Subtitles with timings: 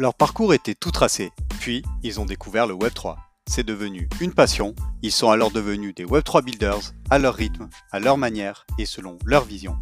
[0.00, 3.16] Leur parcours était tout tracé, puis ils ont découvert le Web3.
[3.48, 7.98] C'est devenu une passion, ils sont alors devenus des Web3 builders, à leur rythme, à
[7.98, 9.76] leur manière et selon leur vision.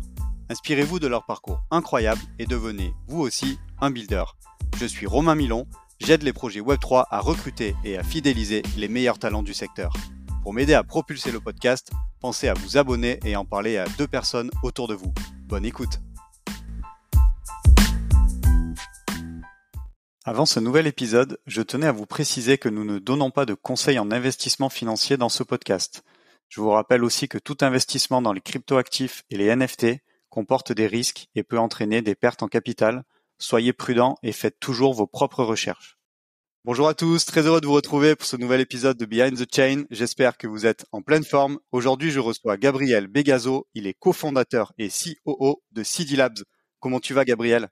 [0.49, 4.25] Inspirez-vous de leur parcours incroyable et devenez, vous aussi, un builder.
[4.79, 5.67] Je suis Romain Milon,
[6.01, 9.93] j'aide les projets Web3 à recruter et à fidéliser les meilleurs talents du secteur.
[10.43, 11.91] Pour m'aider à propulser le podcast,
[12.21, 15.13] pensez à vous abonner et en parler à deux personnes autour de vous.
[15.47, 16.01] Bonne écoute
[20.29, 23.55] Avant ce nouvel épisode, je tenais à vous préciser que nous ne donnons pas de
[23.55, 26.03] conseils en investissement financier dans ce podcast.
[26.49, 30.89] Je vous rappelle aussi que tout investissement dans les cryptoactifs et les NFT comporte des
[30.89, 33.05] risques et peut entraîner des pertes en capital.
[33.39, 35.97] Soyez prudents et faites toujours vos propres recherches.
[36.65, 39.55] Bonjour à tous, très heureux de vous retrouver pour ce nouvel épisode de Behind the
[39.55, 39.85] Chain.
[39.93, 41.61] J'espère que vous êtes en pleine forme.
[41.71, 43.69] Aujourd'hui, je reçois Gabriel Begazo.
[43.75, 46.43] Il est cofondateur et COO de CD Labs.
[46.81, 47.69] Comment tu vas, Gabriel?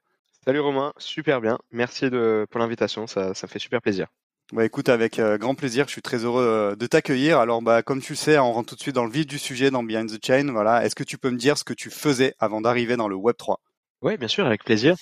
[0.47, 1.57] Salut Romain, super bien.
[1.71, 4.05] Merci de, pour l'invitation, ça, ça fait super plaisir.
[4.53, 7.39] Bah écoute, avec euh, grand plaisir, je suis très heureux euh, de t'accueillir.
[7.39, 9.39] Alors bah comme tu le sais, on rentre tout de suite dans le vif du
[9.39, 10.51] sujet dans Behind the Chain.
[10.51, 13.15] Voilà, est-ce que tu peux me dire ce que tu faisais avant d'arriver dans le
[13.15, 13.59] Web 3
[14.03, 14.95] Oui, bien sûr, avec plaisir.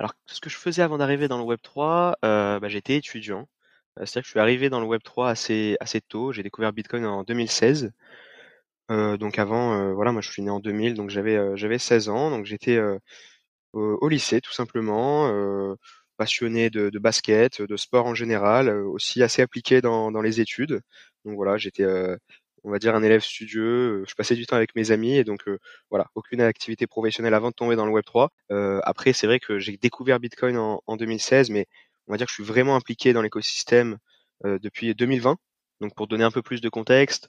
[0.00, 3.48] Alors ce que je faisais avant d'arriver dans le Web 3, euh, bah, j'étais étudiant.
[3.98, 6.32] C'est-à-dire que je suis arrivé dans le Web 3 assez assez tôt.
[6.32, 7.92] J'ai découvert Bitcoin en 2016.
[8.90, 12.46] donc avant, voilà, moi je suis né en 2000, donc j'avais j'avais 16 ans, donc
[12.46, 12.80] j'étais
[13.72, 15.76] au lycée tout simplement
[16.18, 20.40] passionné de, de, basket, de sport en général, euh, aussi assez appliqué dans, dans les
[20.40, 20.82] études.
[21.24, 22.16] Donc voilà, j'étais, euh,
[22.64, 24.02] on va dire, un élève studieux.
[24.02, 25.48] Euh, je passais du temps avec mes amis et donc
[25.90, 28.30] voilà, aucune activité professionnelle avant de tomber dans le Web 3.
[28.82, 31.66] après, c'est vrai que j'ai découvert Bitcoin en, en, 2016, mais
[32.08, 33.98] on va dire que je suis vraiment impliqué dans l'écosystème
[34.44, 35.36] depuis 2020.
[35.80, 37.28] Donc pour donner un peu plus de contexte,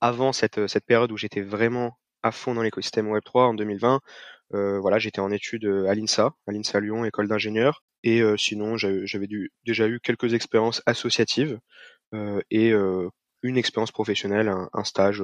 [0.00, 3.98] avant cette, cette période où j'étais vraiment à fond dans l'écosystème Web3 en 2020, euh,
[4.52, 7.82] voilà, j'étais en études à l'INSA, à l'INSA Lyon, école d'ingénieur.
[8.04, 9.28] Et euh, sinon, j'avais
[9.64, 11.58] déjà eu quelques expériences associatives
[12.14, 12.72] euh, et
[13.42, 15.22] une expérience professionnelle, un stage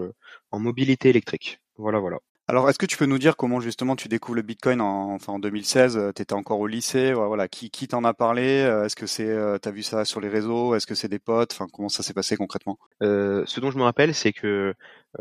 [0.51, 1.61] en mobilité électrique.
[1.77, 2.19] Voilà, voilà.
[2.51, 5.35] Alors, est-ce que tu peux nous dire comment justement tu découvres le Bitcoin en, enfin,
[5.35, 7.47] en 2016 Tu étais encore au lycée, voilà.
[7.47, 8.43] Qui, qui t'en a parlé
[8.85, 11.67] Est-ce que c'est, t'as vu ça sur les réseaux Est-ce que c'est des potes Enfin,
[11.71, 12.79] comment ça s'est passé concrètement?
[13.03, 14.75] Euh, Ce dont je me rappelle, c'est que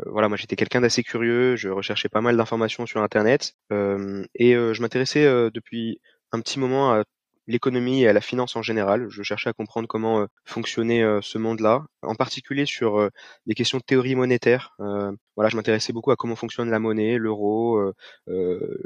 [0.06, 1.54] voilà, moi j'étais quelqu'un d'assez curieux.
[1.56, 6.00] Je recherchais pas mal d'informations sur Internet euh, et je m'intéressais depuis
[6.32, 7.04] un petit moment à
[7.48, 9.08] l'économie et à la finance en général.
[9.08, 13.10] Je cherchais à comprendre comment euh, fonctionnait euh, ce monde-là, en particulier sur euh,
[13.46, 14.76] des questions de théorie monétaire.
[14.78, 17.80] voilà, je m'intéressais beaucoup à comment fonctionne la monnaie, l'euro,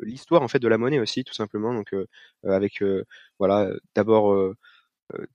[0.03, 1.75] l'histoire en fait de la monnaie aussi, tout simplement.
[1.75, 1.95] Donc
[2.45, 2.83] avec
[3.39, 4.55] voilà, d'abord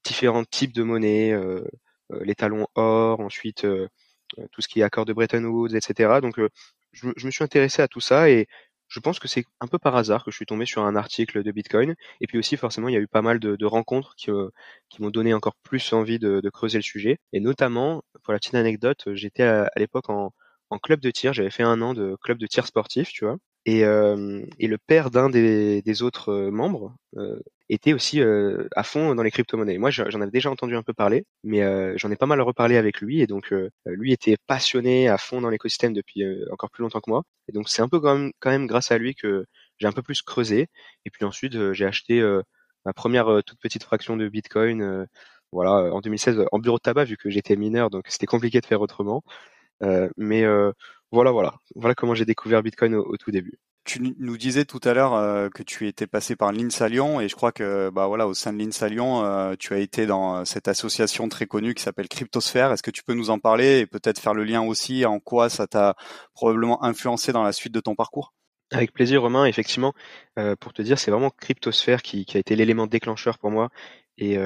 [0.03, 1.35] différents types de monnaie,
[2.21, 3.65] les talons or, ensuite
[4.51, 6.21] tout ce qui est accord de Bretton Woods, etc.
[6.21, 6.39] Donc
[6.91, 8.47] je, je, me suis intéressé à tout ça et
[8.87, 11.43] je pense que c'est un peu par hasard que je suis tombé sur un article
[11.43, 11.95] de Bitcoin.
[12.21, 14.49] Et puis aussi, forcément, il y a eu pas mal de, rencontres qui, euh,
[14.89, 17.17] qui m'ont donné encore plus envie de, de, creuser le sujet.
[17.33, 20.33] Et notamment, pour la petite anecdote, j'étais à, l'époque en,
[20.69, 21.33] en, club de tir.
[21.33, 23.37] J'avais fait un an de club de tir sportif, tu vois.
[23.67, 28.65] Et, euh, et le père d'un des, des, autres euh, membres euh, était aussi euh,
[28.77, 29.77] à fond dans les crypto-monnaies.
[29.77, 32.77] Moi, j'en avais déjà entendu un peu parler, mais euh, j'en ai pas mal reparlé
[32.77, 36.81] avec lui, et donc euh, lui était passionné à fond dans l'écosystème depuis encore plus
[36.83, 37.23] longtemps que moi.
[37.49, 39.45] Et donc c'est un peu quand même, quand même grâce à lui que
[39.79, 40.67] j'ai un peu plus creusé.
[41.05, 42.21] Et puis ensuite, j'ai acheté
[42.85, 45.07] ma première toute petite fraction de Bitcoin.
[45.51, 48.65] voilà, en 2016 en bureau de tabac vu que j'étais mineur, donc c'était compliqué de
[48.65, 49.23] faire autrement.
[49.81, 50.45] Mais
[51.11, 53.59] voilà, voilà, voilà comment j'ai découvert Bitcoin au tout début.
[53.87, 57.29] Tu nous disais tout à l'heure euh, que tu étais passé par l'INSA Lyon et
[57.29, 60.43] je crois que bah voilà au sein de l'INSA Lyon euh, tu as été dans
[60.43, 62.73] cette association très connue qui s'appelle Cryptosphère.
[62.73, 65.47] Est-ce que tu peux nous en parler et peut-être faire le lien aussi en quoi
[65.47, 65.95] ça t'a
[66.33, 68.33] probablement influencé dans la suite de ton parcours?
[68.71, 69.93] Avec plaisir Romain, effectivement,
[70.37, 73.69] euh, pour te dire c'est vraiment Cryptosphère qui, qui a été l'élément déclencheur pour moi
[74.17, 74.37] et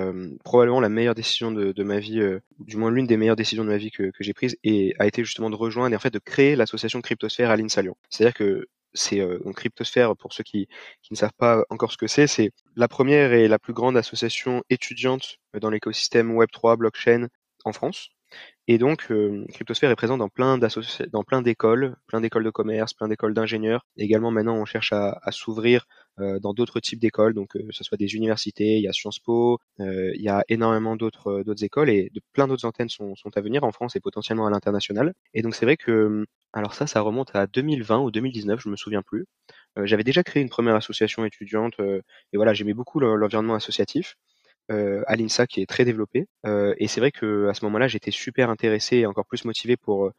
[0.44, 2.22] probablement la meilleure décision de, de ma vie,
[2.60, 5.08] du moins l'une des meilleures décisions de ma vie que, que j'ai prise, et a
[5.08, 7.96] été justement de rejoindre et en fait de créer l'association Cryptosphère à l'INSA Lyon.
[8.10, 10.68] C'est-à-dire que c'est euh, Cryptosphère pour ceux qui,
[11.02, 12.28] qui ne savent pas encore ce que c'est.
[12.28, 17.28] C'est la première et la plus grande association étudiante euh, dans l'écosystème Web3 blockchain
[17.66, 18.10] en France.
[18.68, 22.94] Et donc, euh, Cryptosphère est présent dans plein dans plein d'écoles, plein d'écoles de commerce,
[22.94, 23.86] plein d'écoles d'ingénieurs.
[23.98, 27.84] Également, maintenant, on cherche à, à s'ouvrir euh, dans d'autres types d'écoles, donc que ce
[27.84, 31.90] soit des universités, il y a Sciences Po, il y a énormément d'autres d'autres écoles
[31.90, 35.14] et de plein d'autres antennes sont, à venir en France et potentiellement à l'international.
[35.34, 38.76] Et donc, c'est vrai que alors ça, ça remonte à 2020 ou 2019, je me
[38.76, 39.26] souviens plus.
[39.78, 42.02] Euh, j'avais déjà créé une première association étudiante euh,
[42.34, 44.16] et voilà, j'aimais beaucoup l'environnement associatif
[44.72, 46.28] euh, à l'INSA qui est très développé.
[46.78, 50.12] et c'est vrai que à ce moment-là, j'étais super intéressé et encore plus motivé pour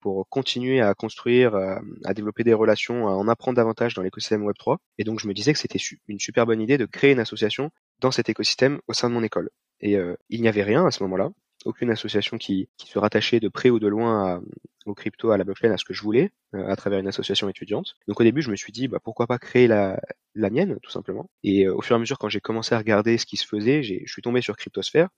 [0.00, 4.76] pour continuer à construire, à, développer des relations, à en apprendre davantage dans l'écosystème Web3.
[4.98, 7.70] Et donc je me disais que c'était une super bonne idée de créer une association
[8.00, 9.50] dans cet écosystème au sein de mon école.
[9.80, 9.96] Et
[10.28, 11.30] il n'y avait rien à ce moment-là
[11.64, 14.40] aucune association qui, qui se rattachait de près ou de loin à,
[14.86, 17.48] au crypto, à la blockchain, à ce que je voulais, euh, à travers une association
[17.48, 17.94] étudiante.
[18.06, 20.00] Donc au début, je me suis dit, bah, pourquoi pas créer la,
[20.34, 21.30] la mienne, tout simplement.
[21.42, 23.46] Et euh, au fur et à mesure, quand j'ai commencé à regarder ce qui se
[23.46, 25.08] faisait, je suis tombé sur Cryptosphère,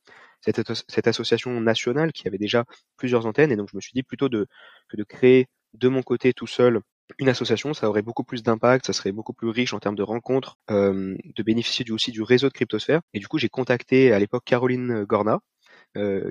[0.41, 2.65] cette, cette association nationale qui avait déjà
[2.97, 3.53] plusieurs antennes.
[3.53, 4.47] Et donc je me suis dit plutôt de,
[4.89, 6.81] que de créer de mon côté tout seul
[7.19, 10.03] une association, ça aurait beaucoup plus d'impact, ça serait beaucoup plus riche en termes de
[10.03, 13.01] rencontres, euh, de bénéficier du, aussi du réseau de Cryptosphère.
[13.15, 15.41] Et du coup, j'ai contacté à l'époque Caroline Gorna,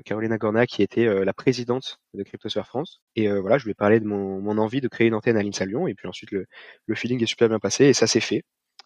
[0.04, 3.00] Carolina Gorna, qui était euh, la présidente de Cryptosphère France.
[3.16, 5.42] Et euh, voilà, je lui ai parlé de mon, envie de créer une antenne à
[5.42, 5.86] l'INSA Lyon.
[5.86, 6.46] Et puis ensuite, le,
[6.94, 8.42] feeling est super bien passé et ça s'est fait.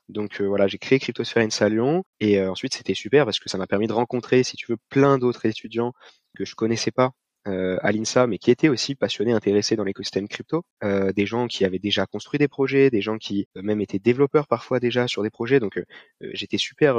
[0.09, 3.67] Donc voilà, j'ai créé Cryptosphère INSA Lyon et ensuite c'était super parce que ça m'a
[3.67, 5.95] permis de rencontrer, si tu veux, plein d'autres étudiants
[6.37, 7.13] que je connaissais pas
[7.47, 11.47] euh, à l'INSA, mais qui étaient aussi passionnés, intéressés dans l'écosystème crypto, euh, des gens
[11.47, 15.23] qui avaient déjà construit des projets, des gens qui même étaient développeurs parfois déjà sur
[15.23, 15.61] des projets.
[15.61, 15.79] Donc
[16.33, 16.97] j'étais super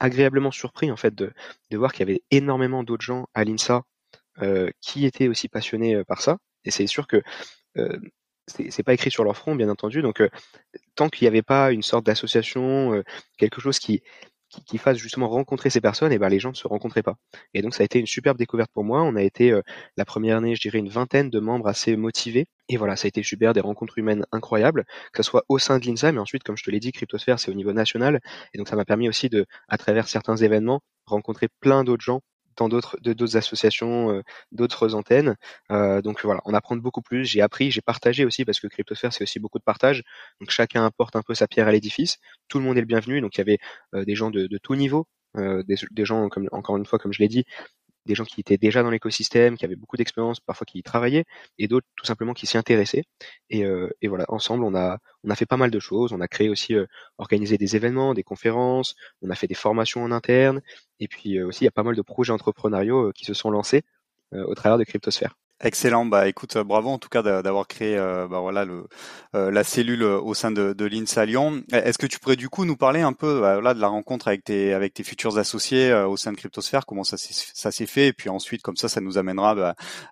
[0.00, 1.32] agréablement surpris en fait de,
[1.72, 3.82] voir qu'il y avait énormément d'autres gens à l'INSA
[4.42, 6.38] euh, qui étaient aussi passionnés euh, par ça.
[6.64, 7.22] Et c'est sûr que
[7.78, 7.98] euh,
[8.48, 10.02] c'est pas écrit sur leur front, bien entendu.
[10.02, 10.28] Donc, euh,
[10.94, 13.02] tant qu'il n'y avait pas une sorte d'association,
[13.38, 14.02] quelque chose qui,
[14.64, 17.16] qui, fasse justement rencontrer ces personnes, et ben les gens ne se rencontraient pas.
[17.54, 19.02] Et donc ça a été une superbe découverte pour moi.
[19.02, 19.62] On a été euh,
[19.96, 22.46] la première année, je dirais, une vingtaine de membres assez motivés.
[22.68, 25.78] Et voilà, ça a été super, des rencontres humaines incroyables, que ce soit au sein
[25.78, 28.20] de l'INSA, mais ensuite, comme je te l'ai dit, Cryptosphère, c'est au niveau national.
[28.52, 32.20] Et donc ça m'a permis aussi de, à travers certains événements, rencontrer plein d'autres gens
[32.56, 34.22] dans d'autres d'autres associations, euh,
[34.52, 35.36] d'autres antennes.
[35.70, 37.24] Euh, donc voilà, on apprend beaucoup plus.
[37.24, 40.02] J'ai appris, j'ai partagé aussi parce que Cryptosphère c'est aussi beaucoup de partage.
[40.40, 42.18] Donc chacun apporte un peu sa pierre à l'édifice.
[42.48, 43.20] Tout le monde est le bienvenu.
[43.20, 43.58] Donc il y avait
[43.94, 47.28] euh, des gens de, de tout niveau, des, gens encore une fois comme je l'ai
[47.28, 47.44] dit,
[48.06, 51.24] des gens qui étaient déjà dans l'écosystème, qui avaient beaucoup d'expérience, parfois qui y travaillaient,
[51.58, 53.04] et d'autres tout simplement qui s'y intéressaient.
[53.50, 56.12] Et, euh, voilà, ensemble, on a, on a fait pas mal de choses.
[56.12, 56.86] On a créé aussi, euh,
[57.18, 60.60] organisé des événements, des conférences, on a fait des formations en interne,
[61.00, 63.50] et puis euh, aussi, il y a pas mal de projets entrepreneuriaux qui se sont
[63.50, 63.82] lancés
[64.32, 65.34] au travers de Cryptosphère.
[65.62, 68.86] Excellent, bah écoute, euh, bravo en tout cas d'avoir créé euh, bah, voilà le
[69.34, 71.62] euh, la cellule au sein de, de l'INSA Lyon.
[71.72, 74.28] Est-ce que tu pourrais du coup nous parler un peu bah, voilà, de la rencontre
[74.28, 78.60] avec tes futurs associés au sein de Cryptosphère, comment ça s'est fait et puis ensuite
[78.60, 79.54] comme ça ça nous amènera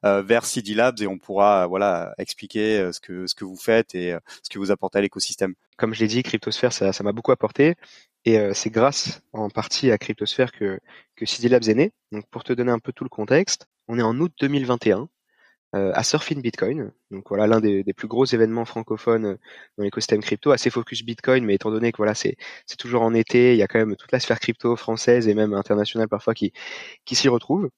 [0.03, 3.95] bah, vers CD Labs et on pourra voilà expliquer ce que ce que vous faites
[3.95, 5.55] et ce que vous apportez à l'écosystème.
[5.77, 7.75] Comme je l'ai dit, Cryptosphère ça m'a beaucoup apporté
[8.25, 10.81] et c'est grâce en partie à Cryptosphère que
[11.17, 11.93] que CD Labs est né.
[12.13, 15.07] Donc pour te donner un peu tout le contexte, on est en août 2021 euh,
[15.95, 16.93] à Surfing Bitcoin.
[17.11, 19.37] Donc voilà l'un des, des, plus gros événements francophones euh,
[19.77, 22.37] dans l'écosystème crypto, assez focus Bitcoin, mais étant donné que voilà c'est
[22.79, 25.55] toujours en été, il y a quand même toute la sphère crypto française et même
[25.55, 26.53] internationale parfois qui
[27.05, 27.71] qui s'y retrouve.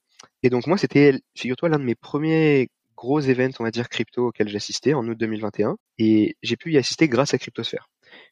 [0.43, 4.29] Et donc moi c'était figure-toi l'un de mes premiers gros événements on va dire crypto
[4.29, 7.89] auxquels j'assistais en août 2021 et j'ai pu y assister grâce à Cryptosphère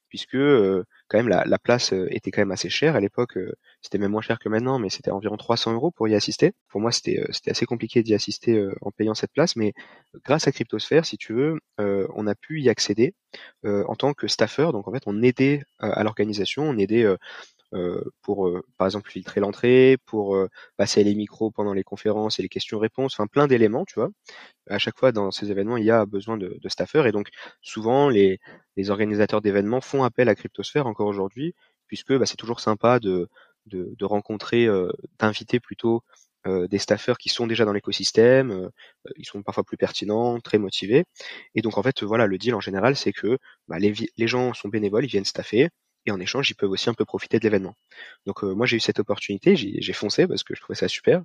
[0.08, 3.36] puisque euh, quand même la, la, place euh, était quand même assez chère à l'époque.
[3.36, 3.52] Euh,
[3.82, 6.52] c'était même moins cher que maintenant, mais c'était environ 300 euros pour y assister.
[6.68, 9.74] Pour moi, c'était c'était assez compliqué d'y assister en payant cette place, mais
[10.24, 13.14] grâce à Cryptosphère, si tu veux, on a pu y accéder
[13.64, 14.68] en tant que staffer.
[14.72, 17.16] Donc en fait, on aidait à l'organisation, on aidait euh,
[18.22, 22.42] pour, euh, par exemple, filtrer l'entrée, pour euh, passer les micros pendant les conférences et
[22.42, 24.10] les questions-réponses, enfin plein d'éléments, tu vois.
[24.70, 27.28] À chaque fois, dans ces événements, il y a besoin de, de staffeurs et donc
[27.62, 28.38] souvent, les,
[28.76, 31.54] les organisateurs d'événements font appel à Cryptosphère encore aujourd'hui,
[31.86, 33.28] puisque bah, c'est toujours sympa de,
[33.66, 34.68] de, de rencontrer,
[35.18, 36.02] d'inviter plutôt
[36.46, 38.70] des staffeurs qui sont déjà dans l'écosystème,
[39.16, 41.04] ils sont parfois plus pertinents, très motivés.
[41.54, 44.52] Et donc en fait, voilà, le deal en général, c'est que bah, les, les gens
[44.52, 45.70] sont bénévoles, ils viennent staffer,
[46.06, 47.74] et en échange, ils peuvent aussi un peu profiter de l'événement.
[48.26, 51.22] Donc euh, moi, j'ai eu cette opportunité, j'ai foncé parce que je trouvais ça super.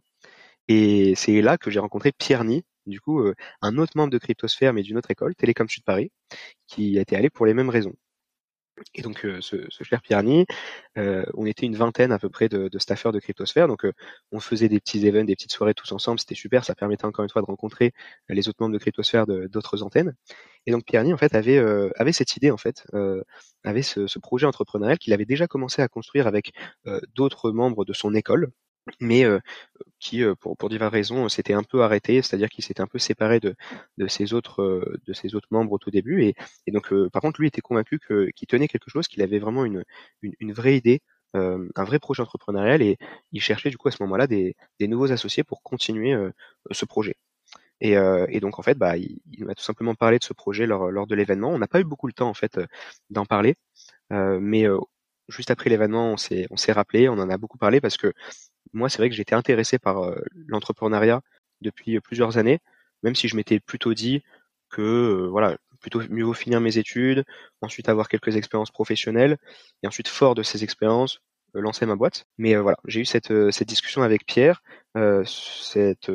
[0.68, 4.18] Et c'est là que j'ai rencontré Pierre Ni, du coup, euh, un autre membre de
[4.20, 6.12] Cryptosphère, mais d'une autre école, Télécom Sud Paris,
[6.68, 7.96] qui été allé pour les mêmes raisons.
[8.94, 10.24] Et donc euh, ce, cher Pierre
[10.98, 13.94] euh, on était une vingtaine à peu près de, de staffeurs de Cryptosphère, donc euh,
[14.32, 17.24] on faisait des petits événements, des petites soirées tous ensemble, c'était super, ça permettait encore
[17.24, 17.94] une fois de rencontrer
[18.30, 20.16] les autres membres de Cryptosphère d'autres antennes.
[20.70, 21.58] Et donc Pierre en fait avait
[21.98, 22.86] avait cette idée en fait,
[23.64, 26.54] avait ce, ce projet entrepreneurial qu'il avait déjà commencé à construire avec
[27.16, 28.52] d'autres membres de son école,
[29.00, 29.40] mais euh,
[30.00, 33.00] qui, euh, pour, pour diverses raisons, s'était un peu arrêté, c'est-à-dire qu'il s'était un peu
[33.00, 33.56] séparé de,
[33.98, 36.24] de ses autres euh, de ses autres membres au tout début.
[36.24, 36.36] Et,
[36.68, 39.66] et donc, par contre, lui était convaincu que qu'il tenait quelque chose, qu'il avait vraiment
[39.66, 39.84] une,
[40.22, 41.02] une, une vraie idée,
[41.34, 42.98] un vrai projet entrepreneurial, et
[43.32, 46.16] il cherchait du coup à ce moment-là des, des nouveaux associés pour continuer
[46.72, 47.16] ce projet.
[47.82, 50.92] Et, et, donc en fait, bah, il, m'a tout simplement parlé de ce projet lors,
[50.92, 51.50] lors de l'événement.
[51.50, 52.60] On n'a pas eu beaucoup le temps en fait
[53.10, 53.56] d'en parler,
[54.12, 54.66] mais
[55.30, 58.14] juste après l'événement, on s'est on s'est rappelé, on en a beaucoup parlé parce que
[58.74, 61.22] moi, c'est vrai que j'étais intéressé par euh, l'entrepreneuriat
[61.62, 62.60] depuis euh, plusieurs années,
[63.04, 64.24] même si je m'étais plutôt dit
[64.70, 67.26] que euh, voilà, plutôt mieux vaut finir mes études,
[67.62, 69.38] ensuite avoir quelques expériences professionnelles,
[69.84, 71.22] et ensuite fort de ces expériences,
[71.54, 72.26] lancer ma boîte.
[72.38, 74.62] Mais voilà, j'ai eu cette, cette discussion avec Pierre.
[75.26, 76.12] cette,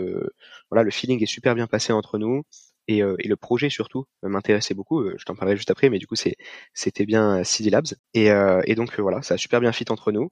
[0.71, 2.43] voilà, le feeling est super bien passé entre nous.
[2.87, 5.09] Et, et, le projet surtout m'intéressait beaucoup.
[5.17, 7.95] je t'en parlerai juste après, mais du coup c'était bien CD Labs.
[8.15, 8.29] Et,
[8.65, 10.31] et donc voilà, ça a super bien fit entre nous.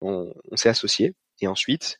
[0.00, 1.98] On, on s'est associés et ensuite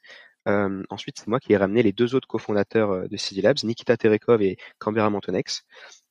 [0.49, 3.97] euh, ensuite, c'est moi qui ai ramené les deux autres cofondateurs de CD Labs, Nikita
[3.97, 5.63] Terekov et Canberra Montonex.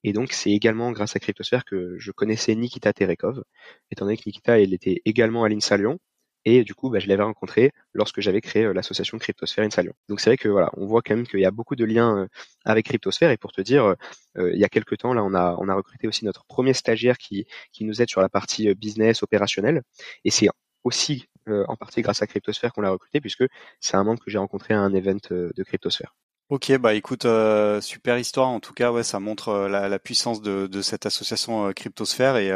[0.04, 3.44] Et donc, c'est également grâce à Cryptosphère que je connaissais Nikita Terekov,
[3.92, 6.00] étant donné que Nikita, il était également à l'INSA Lyon.
[6.52, 9.94] Et du coup, bah, je l'avais rencontré lorsque j'avais créé l'association Cryptosphère INSA Lyon.
[10.08, 12.28] Donc c'est vrai que voilà, on voit quand même qu'il y a beaucoup de liens
[12.66, 13.30] avec Cryptosphère.
[13.30, 13.96] Et pour te dire,
[14.38, 17.46] il y a quelques temps, là, on a, recruté aussi notre premier stagiaire qui,
[17.82, 19.84] nous aide sur la partie business opérationnelle.
[20.26, 20.48] Et c'est
[20.84, 23.46] aussi euh, en partie grâce à Cryptosphère qu'on l'a recruté, puisque
[23.80, 26.16] c'est un membre que j'ai rencontré à un event euh, de Cryptosphère.
[26.50, 28.48] Ok, bah écoute, euh, super histoire.
[28.48, 32.38] En tout cas, ouais, ça montre euh, la, puissance de, cette association euh, Cryptosphère.
[32.38, 32.52] Et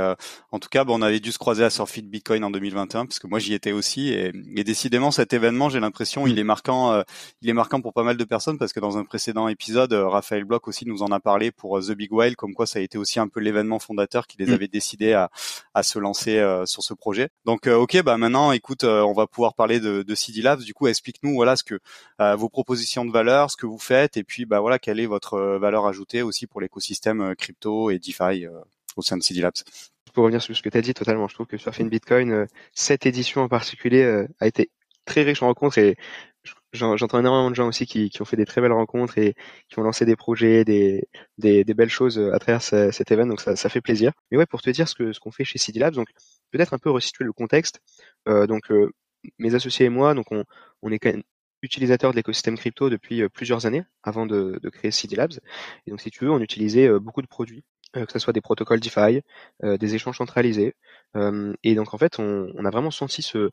[0.52, 3.20] en tout cas, bah, on avait dû se croiser à Surfit Bitcoin en 2021, parce
[3.20, 4.10] que moi j'y étais aussi.
[4.10, 4.32] Et,
[4.64, 7.04] décidément, cet événement, j'ai l'impression, il est marquant,
[7.44, 10.44] il est marquant pour pas mal de personnes, parce que dans un précédent épisode, Raphaël
[10.44, 12.98] Bloch aussi nous en a parlé pour The Big Whale, comme quoi ça a été
[12.98, 14.54] aussi un peu l'événement fondateur qui les mm.
[14.54, 15.30] avait décidés à,
[15.76, 17.30] à se lancer sur ce projet.
[17.46, 20.62] Donc, ok, bah maintenant, écoute, on va pouvoir parler de, de CD Labs.
[20.62, 21.80] Du coup, explique-nous, voilà, ce que
[22.36, 25.36] vos propositions de valeur, ce que vous faites et puis bah voilà quelle est votre
[25.36, 28.60] euh, valeur ajoutée aussi pour l'écosystème euh, crypto et DeFi euh,
[28.96, 29.54] au sein de CD Labs?
[30.14, 32.48] Pour revenir sur ce que tu as dit totalement, je trouve que sur Fin Bitcoin,
[32.74, 34.70] cette édition en particulier a été
[35.06, 35.98] très riche en rencontres et
[36.72, 39.34] j'entends énormément de gens aussi qui, ont fait des très belles rencontres et
[39.70, 41.04] qui ont lancé des projets, des,
[41.74, 44.12] belles choses à travers cet événement, donc ça, fait plaisir.
[44.30, 46.10] Mais ouais, pour te dire ce que ce qu'on fait chez CD Labs, donc
[46.52, 47.80] peut-être un peu resituer le contexte.
[48.28, 48.72] Donc
[49.40, 50.44] mes associés et moi, donc on,
[50.84, 51.00] on est
[51.64, 55.40] utilisateur de l'écosystème crypto depuis euh, plusieurs années avant de, créer CD Labs.
[55.88, 57.64] Et donc, si tu veux, on utilisait euh, beaucoup de produits,
[57.96, 59.22] euh, que ce soit des protocoles DeFi,
[59.62, 60.76] des échanges centralisés.
[61.64, 63.50] et donc, en fait, on, a vraiment senti ce,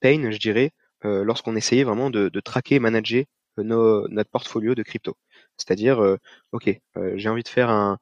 [0.00, 0.70] pain, je dirais,
[1.02, 3.24] lorsqu'on essayait vraiment de, traquer et manager
[3.58, 5.16] notre portfolio de crypto.
[5.56, 6.16] C'est-à-dire,
[6.52, 6.70] OK,
[7.16, 7.98] j'ai envie de faire un,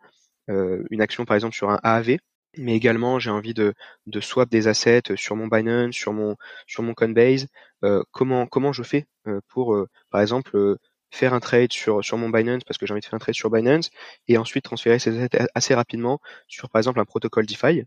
[0.48, 2.18] une action, par exemple, sur un AAV,
[2.56, 3.74] mais également j'ai envie de,
[4.06, 6.36] de swap des assets sur mon Binance, sur mon
[6.66, 7.46] sur mon Coinbase.
[7.84, 10.76] Euh, comment comment je fais euh, pour euh, par exemple
[11.10, 13.34] faire un trade sur sur mon Binance parce que j'ai envie de faire un trade
[13.34, 13.90] sur Binance
[14.28, 17.84] et ensuite transférer ces assets assez rapidement sur par exemple un protocole DeFi.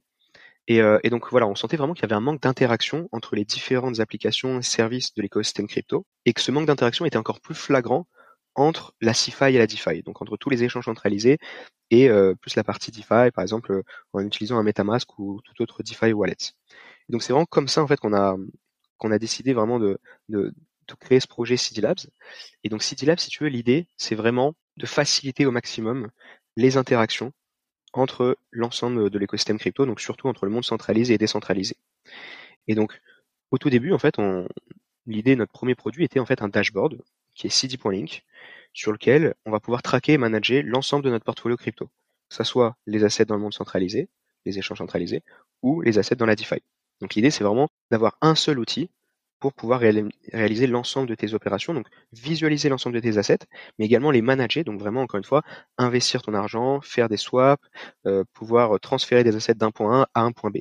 [0.67, 3.43] Et, et donc voilà, on sentait vraiment qu'il y avait un manque d'interaction entre les
[3.43, 7.55] différentes applications et services de l'écosystème crypto et que ce manque d'interaction était encore plus
[7.55, 8.05] flagrant
[8.55, 11.37] entre la CeFi et la DeFi, donc entre tous les échanges centralisés
[11.91, 15.61] et euh, plus la partie DeFi, par exemple euh, en utilisant un MetaMask ou tout
[15.61, 16.37] autre DeFi wallet.
[17.09, 18.35] donc c'est vraiment comme ça en fait qu'on a
[18.97, 20.53] qu'on a décidé vraiment de, de,
[20.87, 21.99] de, créer ce projet CD Labs.
[22.65, 26.09] Et donc CD Labs, si tu veux, l'idée c'est vraiment de faciliter au maximum
[26.57, 27.31] les interactions
[27.93, 31.77] entre l'ensemble de l'écosystème crypto, donc surtout entre le monde centralisé et décentralisé.
[32.67, 32.99] Et donc
[33.51, 34.15] au tout début, en fait,
[35.05, 37.01] l'idée, notre premier produit était en fait un dashboard
[37.35, 38.23] qui est cd.link,
[38.73, 41.87] sur lequel on va pouvoir traquer et manager l'ensemble de notre portfolio crypto,
[42.29, 44.09] que ce soit les assets dans le monde centralisé,
[44.45, 45.23] les échanges centralisés,
[45.61, 46.61] ou les assets dans la DeFi.
[47.01, 48.89] Donc l'idée, c'est vraiment d'avoir un seul outil
[49.39, 53.39] pour pouvoir réaliser l'ensemble de tes opérations, donc visualiser l'ensemble de tes assets,
[53.77, 55.43] mais également les manager, donc vraiment, encore une fois,
[55.77, 57.63] investir ton argent, faire des swaps,
[58.05, 60.57] euh, pouvoir transférer des assets d'un point A à un point B.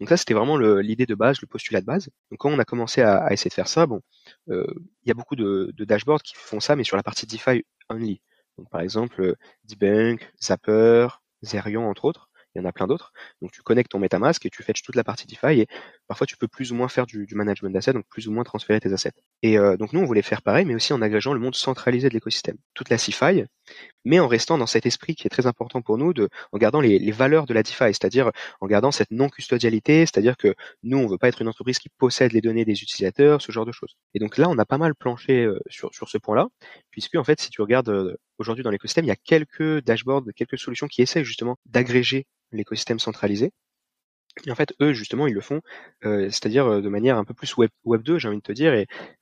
[0.00, 2.08] Donc ça, c'était vraiment l'idée de base, le postulat de base.
[2.30, 4.00] Donc quand on a commencé à, essayer de faire ça, bon,
[4.48, 7.64] il y a beaucoup de, de, dashboards qui font ça, mais sur la partie DeFi
[7.88, 8.20] only.
[8.58, 9.34] Donc par exemple, euh,
[9.64, 11.08] Debunk, Zapper,
[11.42, 13.12] Zerion, entre autres il y en a plein d'autres.
[13.40, 15.66] Donc tu connectes ton MetaMask et tu fetches toute la partie DeFi et
[16.06, 18.80] parfois tu peux plus ou moins faire du, management d'assets, donc plus ou moins transférer
[18.80, 19.12] tes assets.
[19.42, 22.08] Et euh, donc nous on voulait faire pareil, mais aussi en agrégeant le monde centralisé
[22.08, 23.44] de l'écosystème, toute la CeFi,
[24.04, 26.12] mais en restant dans cet esprit qui est très important pour nous,
[26.52, 30.98] en gardant les, valeurs de la DeFi, c'est-à-dire en gardant cette non-custodialité, c'est-à-dire que nous
[30.98, 33.72] on veut pas être une entreprise qui possède les données des utilisateurs, ce genre de
[33.72, 33.96] choses.
[34.14, 36.46] Et donc là on a pas mal planché euh, sur, ce point-là,
[36.90, 40.24] puisque en fait si tu regardes euh, aujourd'hui dans l'écosystème, il y a quelques dashboards,
[40.34, 43.52] quelques solutions qui essaient justement d'agréger l'écosystème centralisé.
[44.46, 45.60] Et en fait, eux, justement, ils le font,
[46.04, 48.72] euh, c'est-à-dire de manière un peu plus web, web 2, j'ai envie de te dire,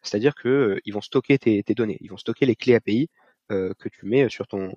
[0.03, 3.09] c'est-à-dire que euh, ils vont stocker tes, données, ils vont stocker les clés API
[3.51, 4.73] que tu mets sur ton,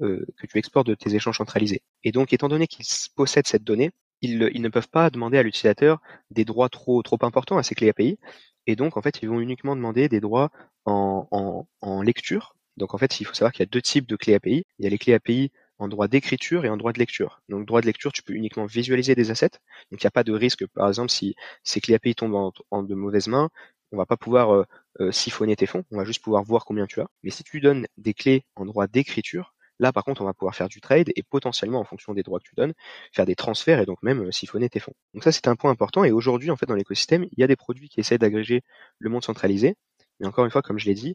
[0.00, 1.82] que tu exportes de tes échanges centralisés.
[2.04, 3.90] Et donc, étant donné qu'ils possèdent cette donnée,
[4.22, 7.74] ils, ils, ne peuvent pas demander à l'utilisateur des droits trop trop importants à ces
[7.74, 8.18] clés API.
[8.66, 10.50] Et donc, en fait, ils vont uniquement demander des droits
[10.84, 12.56] en, en, en lecture.
[12.76, 14.64] Donc, en fait, il faut savoir qu'il y a deux types de clés API.
[14.78, 17.40] Il y a les clés API en droit d'écriture et en droit de lecture.
[17.48, 19.50] Donc droit de lecture, tu peux uniquement visualiser des assets.
[19.90, 22.82] Donc il n'y a pas de risque, par exemple, si ces clés API tombent en,
[22.82, 23.50] de mauvaises mains,
[23.92, 24.64] on va pas pouvoir euh,
[25.00, 27.08] euh, siphonner tes fonds, on va juste pouvoir voir combien tu as.
[27.22, 30.56] Mais si tu donnes des clés en droit d'écriture, Là, par contre, on va pouvoir
[30.56, 32.74] faire du trade et potentiellement, en fonction des droits que tu donnes,
[33.12, 34.94] faire des transferts et donc même euh, siphonner tes fonds.
[35.14, 36.02] Donc ça, c'est un point important.
[36.02, 38.62] Et aujourd'hui, en fait, dans l'écosystème, il y a des produits qui essaient d'agréger
[38.98, 39.76] le monde centralisé.
[40.18, 41.14] Mais encore une fois, comme je l'ai dit,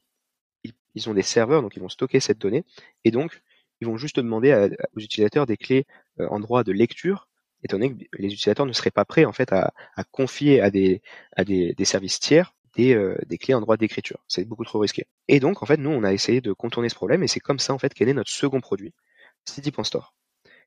[0.96, 2.64] ils, ont des serveurs, donc ils vont stocker cette donnée.
[3.04, 3.42] Et donc,
[3.82, 5.86] ils vont juste demander aux utilisateurs des clés
[6.18, 7.28] en droit de lecture
[7.64, 9.74] étant donné que les utilisateurs ne seraient pas prêts en fait à,
[10.12, 11.02] confier à des,
[11.36, 14.20] à des, services tiers des, euh, des, clés en droit d'écriture.
[14.28, 15.06] C'est beaucoup trop risqué.
[15.28, 17.60] Et donc, en fait, nous, on a essayé de contourner ce problème et c'est comme
[17.60, 18.94] ça, en fait, qu'est né notre second produit,
[19.46, 20.14] CD.store.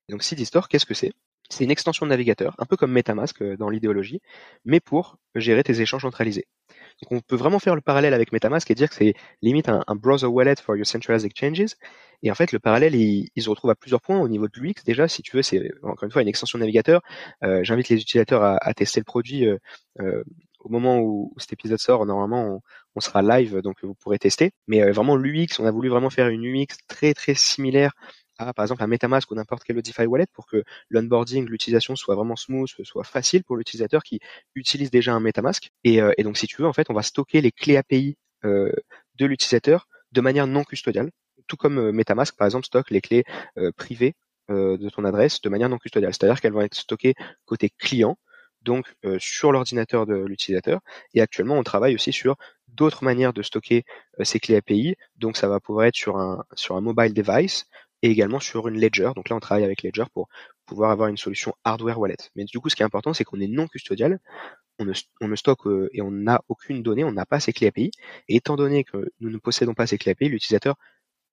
[0.09, 1.13] Et donc, CD Store, qu'est-ce que c'est?
[1.49, 4.21] C'est une extension de navigateur, un peu comme MetaMask euh, dans l'idéologie,
[4.65, 6.47] mais pour gérer tes échanges centralisés.
[7.03, 9.85] Donc, on peut vraiment faire le parallèle avec MetaMask et dire que c'est limite un,
[9.87, 11.77] un browser wallet for your centralized exchanges
[12.23, 14.83] et en fait, le parallèle, il, se retrouve à plusieurs points au niveau de l'UX.
[14.85, 17.03] Déjà, si tu veux, c'est encore une fois une extension navigateur.
[17.45, 19.47] Euh, J'invite les utilisateurs à, tester le produit
[20.67, 22.07] au moment où, cet épisode sort.
[22.07, 22.61] Normalement,
[22.95, 24.53] on, sera live, donc vous pourrez tester.
[24.67, 27.93] Mais euh, vraiment, l'UX, on a voulu vraiment faire une UX très très similaire
[28.39, 32.15] à, par exemple, un MetaMask ou n'importe quel DeFi wallet pour que l'onboarding, l'utilisation soit
[32.15, 34.21] vraiment smooth, soit facile pour l'utilisateur qui
[34.55, 35.71] utilise déjà un MetaMask.
[35.85, 39.27] Et, et, donc, si tu veux, en fait, on va stocker les clés API de
[39.27, 41.11] l'utilisateur de manière non custodiale
[41.47, 43.25] tout comme euh, MetaMask, par exemple, stocke les clés
[43.59, 44.15] euh, privées
[44.51, 46.13] euh, de ton adresse de manière non custodiale.
[46.13, 48.17] C'est-à-dire qu'elles vont être stockées côté client,
[48.67, 50.81] donc sur l'ordinateur de l'utilisateur.
[51.15, 52.37] Et actuellement, on travaille aussi sur
[52.69, 53.85] d'autres manières de stocker
[54.23, 54.97] ces clés API.
[55.17, 57.67] Donc ça va pouvoir être sur un, sur un mobile device
[58.03, 59.11] et également sur une Ledger.
[59.17, 60.29] Donc là, on travaille avec Ledger pour
[60.67, 62.17] pouvoir avoir une solution hardware wallet.
[62.35, 64.19] Mais du coup, ce qui est important, c'est qu'on est non custodial.
[64.79, 64.93] On ne,
[65.23, 67.91] on ne stocke et on n'a aucune donnée, on n'a pas ces clés API.
[68.29, 70.77] Et étant donné que nous ne possédons pas ces clés API, l'utilisateur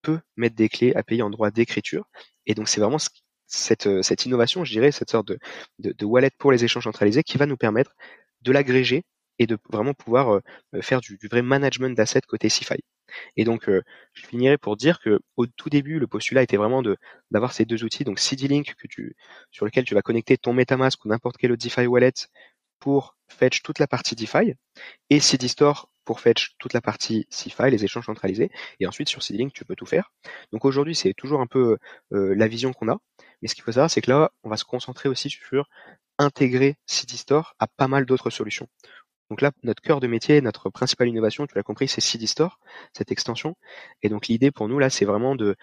[0.02, 2.06] peut mettre des clés API en droit d'écriture.
[2.46, 5.40] Et donc c'est vraiment cette, euh, cette innovation, je dirais, cette sorte de,
[5.80, 7.96] de, wallet pour les échanges centralisés qui va nous permettre
[8.42, 9.04] de l'agréger
[9.40, 10.42] et de vraiment pouvoir euh,
[10.82, 12.78] faire du, vrai management d'assets côté CeFi.
[13.38, 13.82] Et donc, euh,
[14.14, 16.98] je finirai pour dire que au tout début, le postulat était vraiment de
[17.32, 18.74] d'avoir ces deux outils, donc CD-Link
[19.52, 22.14] sur lequel tu vas connecter ton MetaMask ou n'importe quel autre DeFi wallet
[22.80, 24.56] pour fetch toute la partie DeFi
[25.10, 29.24] et CD Store pour fetch toute la partie CFI, les échanges centralisés, et ensuite sur
[29.24, 30.12] CDLink, tu peux tout faire.
[30.52, 31.78] Donc aujourd'hui, c'est toujours un peu
[32.14, 32.98] euh, la vision qu'on a,
[33.44, 35.70] mais ce qu'il faut savoir, c'est que là, on va se concentrer aussi sur
[36.18, 38.68] intégrer CD Store à pas mal d'autres solutions.
[39.30, 42.58] Donc là, notre cœur de métier, notre principale innovation, tu l'as compris, c'est CD Store,
[42.94, 43.56] cette extension.
[44.02, 45.56] Et donc l'idée pour nous là, c'est vraiment de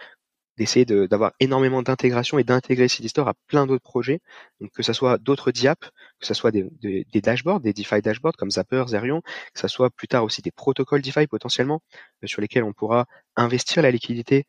[0.59, 4.21] d'essayer d'avoir énormément d'intégration et d'intégrer Store à plein d'autres projets,
[4.61, 5.89] donc que ce soit d'autres diaps,
[6.19, 9.89] que ce soit des, des, dashboards, des DeFi dashboards comme Zapper, Zerion, que ce soit
[9.89, 11.81] plus tard aussi des protocoles DeFi potentiellement,
[12.25, 14.47] euh, sur lesquels on pourra investir la liquidité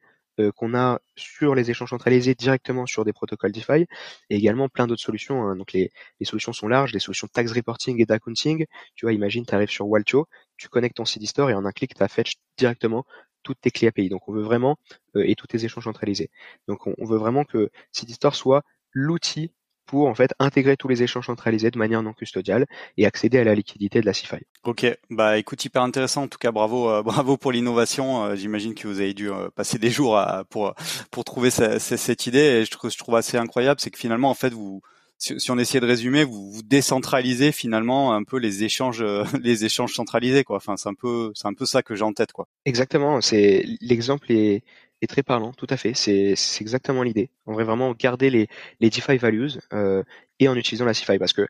[0.56, 3.86] qu'on a sur les échanges centralisés directement sur des protocoles DeFi
[4.30, 5.44] et également plein d'autres solutions.
[5.44, 5.56] Hein.
[5.56, 5.92] Donc les,
[6.24, 8.66] solutions sont larges, les solutions tax reporting et d'accounting.
[8.96, 11.72] Tu vois, imagine, tu arrives sur Waltio, tu connectes ton CD Store et en un
[11.72, 13.06] clic, tu as fetch directement
[13.44, 14.10] toutes tes clés API.
[14.10, 14.78] Donc on veut vraiment
[15.16, 16.30] euh, et tous tes échanges centralisés.
[16.68, 19.52] Donc on, veut vraiment que CD Store soit l'outil
[19.92, 23.44] pour en fait intégrer tous les échanges centralisés de manière non custodiale et accéder à
[23.44, 24.38] la liquidité de la CeFi.
[24.64, 28.24] Ok, bah écoute hyper intéressant en tout cas bravo euh, bravo pour l'innovation.
[28.24, 30.74] Euh, j'imagine que vous avez dû passer des jours à, pour
[31.12, 34.34] pour trouver cette idée et je trouve je trouve assez incroyable c'est que finalement en
[34.34, 34.82] fait vous
[35.22, 39.66] si, on essayait de résumer, vous, vous, décentralisez finalement un peu les échanges, euh, les
[39.66, 40.58] échanges centralisés, quoi.
[40.58, 42.48] Enfin, c'est un peu, c'est un peu ça que j'ai en tête, quoi.
[42.66, 43.22] Exactement.
[43.22, 44.64] C'est l'exemple est,
[45.02, 45.94] est très parlant, tout à fait.
[45.94, 47.30] C'est, exactement l'idée.
[47.46, 48.48] On devrait vraiment garder les,
[48.80, 50.04] les DeFi values euh,
[50.40, 51.48] et en utilisant la CeFi, parce que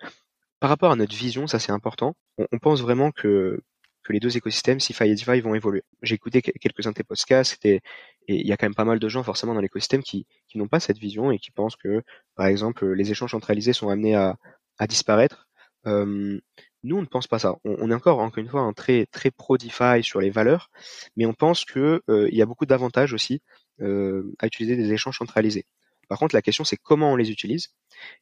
[0.59, 2.15] par rapport à notre vision, ça c'est important.
[2.37, 3.61] On, pense vraiment que
[4.09, 5.83] les deux écosystèmes, CeFi et DeFi, vont évoluer.
[6.01, 7.81] J'ai écouté quelques-uns de tes podcasts, et
[8.27, 10.67] il y a quand même pas mal de gens forcément dans l'écosystème qui, qui n'ont
[10.67, 12.01] pas cette vision et qui pensent que,
[12.35, 14.37] par exemple, les échanges centralisés sont amenés à,
[14.77, 15.47] à disparaître.
[15.87, 16.39] Euh,
[16.83, 17.55] nous, on ne pense pas ça.
[17.63, 20.69] On, est encore, encore une fois, un très très pro DeFi sur les valeurs,
[21.15, 23.41] mais on pense que euh, il y a beaucoup d'avantages aussi
[23.81, 25.65] euh, à utiliser des échanges centralisés.
[26.07, 27.69] Par contre, la question c'est comment on les utilise.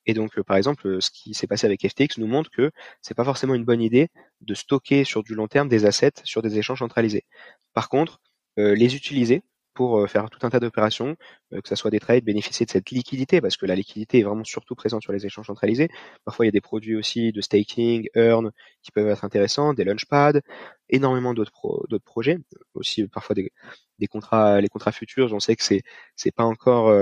[0.05, 2.71] Et donc, euh, par exemple, euh, ce qui s'est passé avec FTX nous montre que
[3.01, 4.09] c'est pas forcément une bonne idée
[4.41, 7.25] de stocker sur du long terme des assets sur des échanges centralisés.
[7.73, 8.21] Par contre,
[8.57, 9.41] les utiliser
[9.79, 11.15] pour faire tout un tas d'opérations,
[11.51, 14.43] que ce soit des trades, bénéficier de cette liquidité, parce que la liquidité est vraiment
[14.43, 15.87] surtout présente sur les échanges centralisés.
[16.25, 18.51] Parfois, il y a des produits aussi de staking, earn,
[18.83, 20.41] qui peuvent être intéressants, des launchpads,
[20.89, 22.39] énormément d'autres projets,
[22.73, 25.31] aussi parfois des, contrats, les contrats futurs.
[25.31, 25.83] On sait que c'est
[26.17, 26.93] c'est pas encore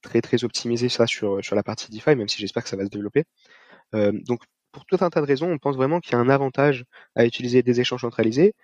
[0.00, 2.90] très très optimisé ça sur, la partie DeFi, même si j'espère que ça va se
[2.90, 3.24] développer.
[3.94, 4.40] Euh, donc
[4.72, 6.84] pour tout un tas de raisons, on pense vraiment qu'il y a un avantage
[7.14, 8.54] à utiliser des échanges centralisés,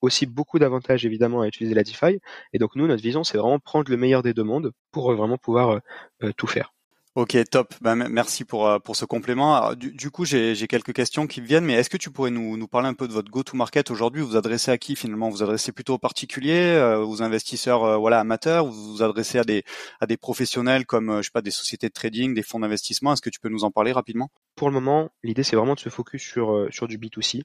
[0.00, 2.18] aussi beaucoup d'avantages évidemment à utiliser la DeFi.
[2.52, 5.16] Et donc nous, notre vision, c'est vraiment prendre le meilleur des deux mondes pour euh,
[5.16, 5.80] vraiment pouvoir
[6.22, 6.73] euh, tout faire.
[7.16, 7.72] Ok, top.
[7.80, 9.72] Ben, merci pour, euh, pour ce complément.
[9.76, 12.88] du, coup, j'ai quelques questions qui viennent, mais est-ce que tu pourrais nous, nous parler
[12.88, 14.20] un peu de votre go-to-market aujourd'hui?
[14.20, 15.28] Vous vous adressez à qui finalement?
[15.30, 18.66] Vous vous adressez plutôt aux particuliers, euh, aux investisseurs euh, voilà amateurs?
[18.66, 19.62] Vous vous adressez à des,
[20.00, 23.12] à des professionnels comme je sais pas des sociétés de trading, des fonds d'investissement?
[23.12, 24.32] Est-ce que tu peux nous en parler rapidement?
[24.56, 27.42] Pour le moment, l'idée c'est vraiment de se focus sur, sur du B2C,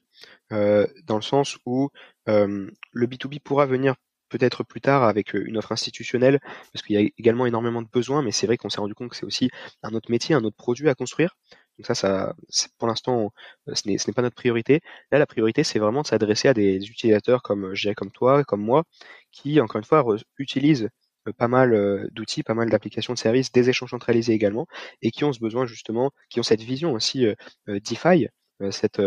[0.50, 1.90] dans le sens où
[2.26, 2.72] le
[3.06, 3.94] B2B pourra venir
[4.30, 6.40] peut-être plus tard avec une offre institutionnelle,
[6.72, 9.10] parce qu'il y a également énormément de besoins, mais c'est vrai qu'on s'est rendu compte
[9.10, 9.50] que c'est aussi
[9.82, 11.36] un autre métier, un autre produit à construire.
[11.78, 12.34] Donc ça, ça
[12.78, 13.32] pour l'instant,
[13.72, 14.80] ce n'est pas notre priorité.
[15.10, 18.44] Là, la priorité, c'est vraiment de s'adresser à des utilisateurs comme, je dirais, comme toi,
[18.44, 18.84] comme moi,
[19.32, 20.04] qui, encore une fois,
[20.38, 20.88] utilisent
[21.36, 24.66] pas mal d'outils, pas mal d'applications de services, des échanges centralisés également,
[25.02, 27.26] et qui ont ce besoin justement, qui ont cette vision aussi
[27.66, 28.28] DeFi,
[28.70, 29.00] cette,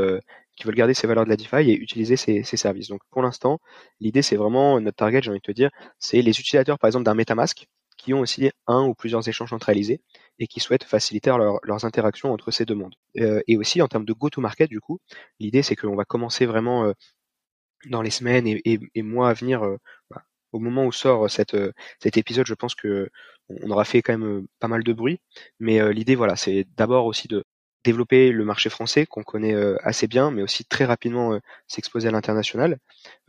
[0.55, 2.89] qui veulent garder ces valeurs de la DeFi et utiliser ces, services.
[2.89, 3.59] Donc pour l'instant,
[3.99, 7.05] l'idée c'est vraiment notre target, j'ai envie de te dire, c'est les utilisateurs par exemple
[7.05, 10.01] d'un MetaMask qui ont aussi un ou plusieurs échanges centralisés
[10.39, 12.95] et qui souhaitent faciliter leurs interactions entre ces deux mondes.
[13.19, 14.99] Euh, et aussi en termes de go-to-market, du coup,
[15.39, 16.93] l'idée c'est qu'on va commencer vraiment euh,
[17.89, 19.63] dans les semaines et, mois à venir.
[19.63, 19.77] Euh,
[20.09, 21.55] bah, au moment où sort cet
[22.15, 23.09] épisode, je pense que
[23.49, 25.19] on aura fait quand même pas mal de bruit.
[25.59, 27.43] Mais l'idée, voilà, c'est d'abord aussi de
[27.83, 32.07] développer le marché français qu'on connaît euh, assez bien, mais aussi très rapidement euh, s'exposer
[32.07, 32.77] à l'international.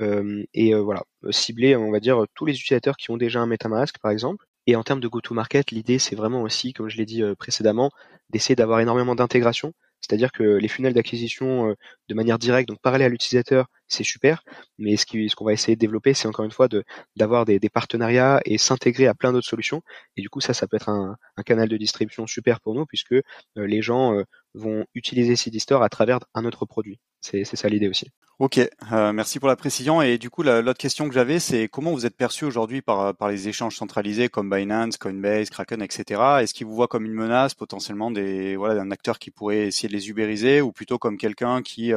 [0.00, 3.98] et euh, voilà, cibler, on va dire, tous les utilisateurs qui ont déjà un MetaMask,
[3.98, 4.46] par exemple.
[4.66, 7.90] Et en termes de go-to-market, l'idée, c'est vraiment aussi, comme je l'ai dit précédemment,
[8.30, 11.74] d'essayer d'avoir énormément d'intégration c'est-à-dire que les funnels d'acquisition
[12.08, 14.42] de manière directe, donc parler à l'utilisateur, c'est super,
[14.78, 16.68] mais ce qu'on ce qu'on va essayer de développer, c'est encore une fois
[17.16, 19.82] d'avoir des, des, partenariats et s'intégrer à plein d'autres solutions.
[20.16, 23.12] Et du coup, ça, ça peut être un, canal de distribution super pour nous, puisque
[23.12, 23.22] euh,
[23.56, 26.98] les gens euh, vont utiliser CD Store à travers un autre produit.
[27.20, 28.10] C'est ça l'idée aussi.
[28.38, 30.02] Ok, euh, merci pour la précision.
[30.02, 33.28] Et du coup, l'autre question que j'avais, c'est comment vous êtes perçu aujourd'hui par, par
[33.28, 36.20] les échanges centralisés comme Binance, Coinbase, Kraken, etc.
[36.42, 39.88] Est-ce qu'ils vous voient comme une menace, potentiellement des voilà d'un acteur qui pourrait essayer
[39.88, 41.92] de les ubériser, ou plutôt comme quelqu'un qui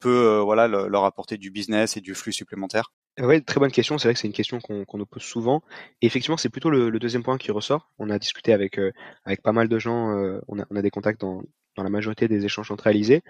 [0.00, 3.98] peut voilà leur apporter du business et du flux supplémentaire Oui, très bonne question.
[3.98, 5.62] C'est vrai que c'est une question qu'on nous pose souvent.
[6.00, 7.90] Et effectivement, c'est plutôt le, deuxième point qui ressort.
[7.98, 8.80] On a discuté avec
[9.24, 10.10] avec pas mal de gens.
[10.48, 11.42] on, a, on a des contacts dans,
[11.76, 13.22] dans la majorité des échanges centralisés.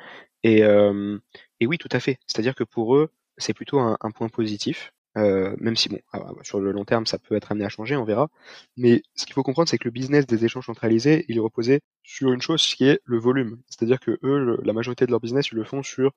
[0.42, 1.18] Et, euh,
[1.60, 2.18] et oui, tout à fait.
[2.26, 4.92] C'est-à-dire que pour eux, c'est plutôt un, point positif.
[5.18, 7.68] Euh, même si bon, ah, bah, sur le long terme, ça peut être amené à
[7.68, 8.28] changer, on verra.
[8.76, 11.80] Mais ce qu'il faut comprendre, c'est que le business des échanges centralisés, il est reposé
[12.02, 13.60] sur une chose qui est le volume.
[13.68, 16.12] C'est-à-dire que eux, la majorité de leur business, ils le font sur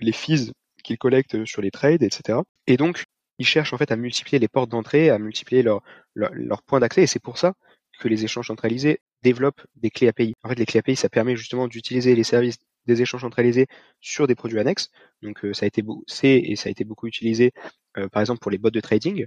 [0.00, 2.38] les fees qu'ils collectent sur les trades, etc.
[2.66, 3.04] Et donc,
[3.38, 5.82] ils cherchent en fait à multiplier les portes d'entrée, à multiplier leurs
[6.14, 7.02] leur, leur points d'accès.
[7.02, 7.54] Et c'est pour ça
[8.00, 10.34] que les échanges centralisés développent des clés API.
[10.42, 13.66] En fait, les clés API, ça permet justement d'utiliser les services des échanges centralisés
[14.00, 14.88] sur des produits annexes.
[15.22, 17.70] Donc, euh, ça a été c'est et ça a été beaucoup utilisé, euh,
[18.08, 19.26] par exemple pour les bots de trading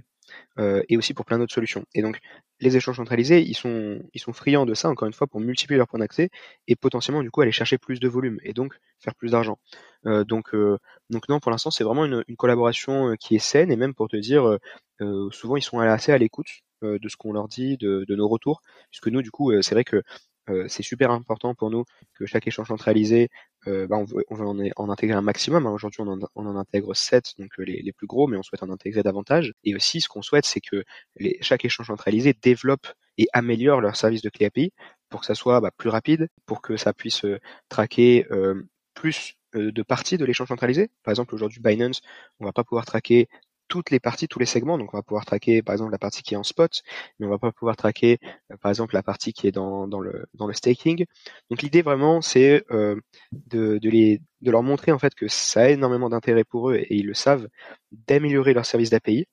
[0.58, 1.84] euh, et aussi pour plein d'autres solutions.
[1.94, 2.20] Et donc,
[2.60, 6.00] les échanges centralisés, ils sont friands de ça encore une fois pour multiplier leurs points
[6.00, 6.30] d'accès
[6.68, 9.58] et potentiellement du coup aller chercher plus de volume et donc faire plus d'argent.
[10.04, 10.54] donc
[11.10, 14.16] donc non, pour l'instant, c'est vraiment une, collaboration qui est saine et même pour te
[14.16, 14.58] dire,
[15.30, 18.60] souvent ils sont assez à l'écoute euh, de ce qu'on leur dit, de, nos retours,
[18.90, 20.02] puisque nous, du coup, euh, c'est vrai que
[20.50, 23.28] euh, c'est super important pour nous que chaque échange centralisé,
[23.66, 24.24] bah, on, veut,
[24.76, 25.66] en, intégrer un maximum.
[25.66, 25.70] Hein.
[25.70, 29.52] Aujourd'hui, on, en, intègre 7, donc les, plus gros, mais on souhaite en intégrer davantage.
[29.62, 30.84] Et aussi, ce qu'on souhaite, c'est que
[31.40, 34.72] chaque échange centralisé développe et améliore leur service de clé API
[35.10, 37.24] pour que ça soit bah, plus rapide, pour que ça puisse
[37.68, 38.26] traquer
[38.94, 40.90] plus de parties de l'échange centralisé.
[41.04, 42.00] Par exemple, aujourd'hui, Binance,
[42.40, 43.28] on va pas pouvoir traquer
[43.72, 44.76] toutes les parties, tous les segments.
[44.76, 46.82] Donc on va pouvoir traquer par exemple la partie qui est en spot,
[47.18, 48.18] mais on va pas pouvoir traquer
[48.50, 51.06] euh, par exemple la partie qui est dans, le, dans le staking.
[51.48, 52.96] Donc l'idée vraiment c'est euh,
[53.32, 56.94] de, les, de leur montrer en fait que ça a énormément d'intérêt pour eux et
[56.96, 57.48] ils le savent,
[57.92, 59.26] d'améliorer leur service d'API.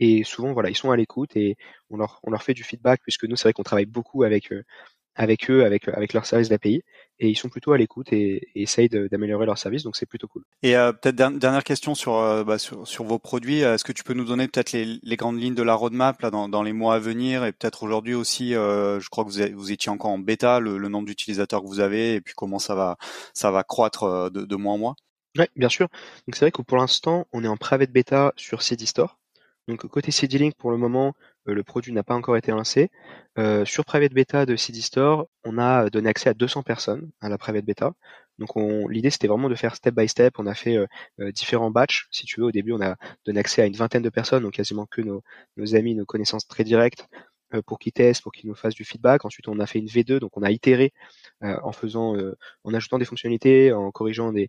[0.00, 1.56] Et souvent voilà, ils sont à l'écoute et
[1.90, 4.64] on leur, fait du feedback puisque nous c'est vrai qu'on travaille beaucoup avec eux
[5.14, 6.82] avec eux, avec, avec leur service d'API,
[7.18, 10.44] et ils sont plutôt à l'écoute et, essayent d'améliorer leur service, donc c'est plutôt cool.
[10.62, 14.04] Et euh, peut-être dernière question sur, euh, bah, sur, sur vos produits, est-ce que tu
[14.04, 16.72] peux nous donner peut-être les, les grandes lignes de la roadmap là, dans, dans les
[16.72, 20.10] mois à venir, et peut-être aujourd'hui aussi, euh, je crois que vous, vous étiez encore
[20.10, 22.96] en bêta, le, le nombre d'utilisateurs que vous avez, et puis comment ça va,
[23.34, 24.96] ça va croître de, de mois en mois?
[25.38, 25.88] Oui, bien sûr.
[26.26, 29.18] Donc c'est vrai que pour l'instant, on est en private bêta sur CD Store.
[29.68, 31.12] Donc côté CD-Link, pour le moment, euh,
[31.46, 32.90] le produit n'a pas encore été lancé.
[33.38, 37.28] Euh, sur Private Beta de CD Store, on a donné accès à 200 personnes à
[37.28, 37.92] la Private Beta.
[38.38, 38.50] Donc
[38.90, 40.34] l'idée c'était vraiment de faire step by step.
[40.38, 42.08] On a fait euh, différents batchs.
[42.10, 44.54] Si tu veux, au début on a donné accès à une vingtaine de personnes, donc
[44.54, 47.08] quasiment que nos amis, nos connaissances très directes.
[47.54, 49.24] Euh, pour qu'ils testent, pour qu'ils nous fassent du feedback.
[49.24, 50.92] Ensuite, on a fait une V2, donc on a itéré
[51.42, 54.48] euh, en faisant, euh, en ajoutant des fonctionnalités, en corrigeant des,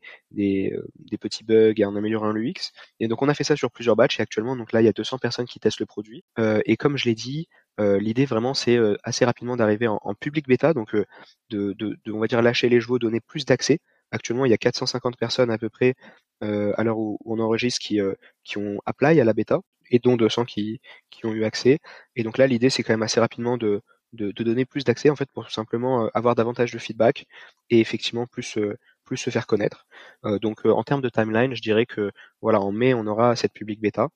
[1.20, 2.72] petits bugs et en améliorant l'UX.
[3.00, 4.88] Et donc on a fait ça sur plusieurs batchs et actuellement, donc là, il y
[4.88, 6.24] a 200 personnes qui testent le produit.
[6.38, 7.48] et comme je l'ai dit,
[7.80, 10.96] L'idée vraiment, c'est assez rapidement d'arriver en, public bêta, donc
[11.50, 13.80] de, de, on va dire lâcher les chevaux, donner plus d'accès.
[14.12, 15.96] Actuellement, il y a 450 personnes à peu près
[16.42, 18.00] à l'heure où, on enregistre qui,
[18.44, 19.60] qui ont apply à la bêta
[19.94, 21.80] et dont 200 qui, qui ont eu accès.
[22.18, 23.82] Et donc là, l'idée, c'est quand même assez rapidement de,
[24.14, 27.26] de, donner plus d'accès en fait pour simplement avoir davantage de feedback
[27.70, 28.58] et effectivement plus
[29.06, 29.86] plus se faire connaître.
[30.42, 33.80] donc en termes de timeline, je dirais que voilà en mai on aura cette public
[33.82, 34.10] bêta.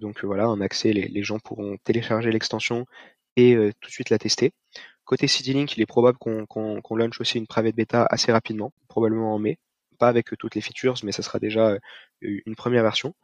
[0.00, 2.86] donc voilà un accès, les, gens pourront télécharger l'extension
[3.36, 4.52] et tout de suite la tester.
[5.04, 9.34] Côté CD-Link, il est probable qu'on qu'on launch aussi une private bêta assez rapidement, probablement
[9.34, 9.58] en mai.
[9.98, 11.76] Pas avec toutes les features, mais ça sera déjà
[12.20, 13.14] une première version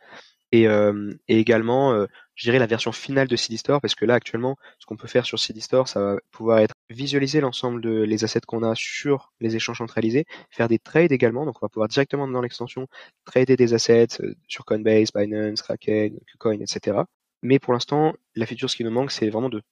[0.53, 2.07] et, euh, et également, euh,
[2.47, 5.39] la version finale de CD Store, parce que là actuellement, ce qu'on peut faire sur
[5.39, 9.57] CD Store, ça va pouvoir être visualiser l'ensemble de les assets qu'on a sur les
[9.57, 12.89] échanges centralisés, faire des trades également, donc on va pouvoir directement dans l'extension
[13.25, 16.99] trader des assets euh, sur Coinbase, Binance, Kraken, KuCoin, etc.
[17.43, 19.63] Mais pour l'instant, la feature ce qui nous manque, c'est vraiment de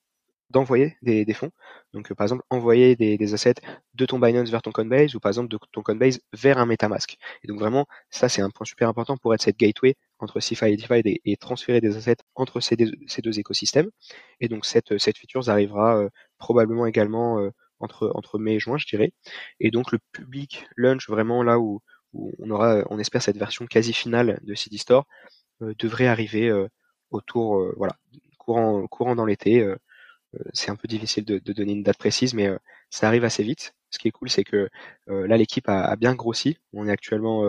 [0.50, 1.50] d'envoyer des, des, fonds.
[1.92, 3.56] Donc, euh, par exemple, envoyer des, des, assets
[3.94, 7.18] de ton Binance vers ton Coinbase ou par exemple de ton Coinbase vers un MetaMask.
[7.42, 10.66] Et donc, vraiment, ça, c'est un point super important pour être cette gateway entre CeFi
[10.66, 13.90] et DeFi et, et transférer des assets entre ces deux, ces deux écosystèmes.
[14.40, 17.50] Et donc, cette, cette feature arrivera euh, probablement également euh,
[17.81, 19.12] entre, entre mai et juin, je dirais.
[19.61, 21.81] Et donc, le public launch, vraiment là où,
[22.12, 25.07] où on aura, on espère, cette version quasi finale de CD Store,
[25.61, 26.52] devrait arriver
[27.11, 27.96] autour, voilà,
[28.38, 29.66] courant, courant dans l'été
[30.35, 32.59] euh, c'est un peu difficile de, donner une date précise, mais euh,
[32.90, 33.74] ça arrive assez vite.
[33.90, 34.68] Ce qui est cool, c'est que
[35.09, 36.59] euh, là, l'équipe a, bien grossi.
[36.72, 37.44] On est actuellement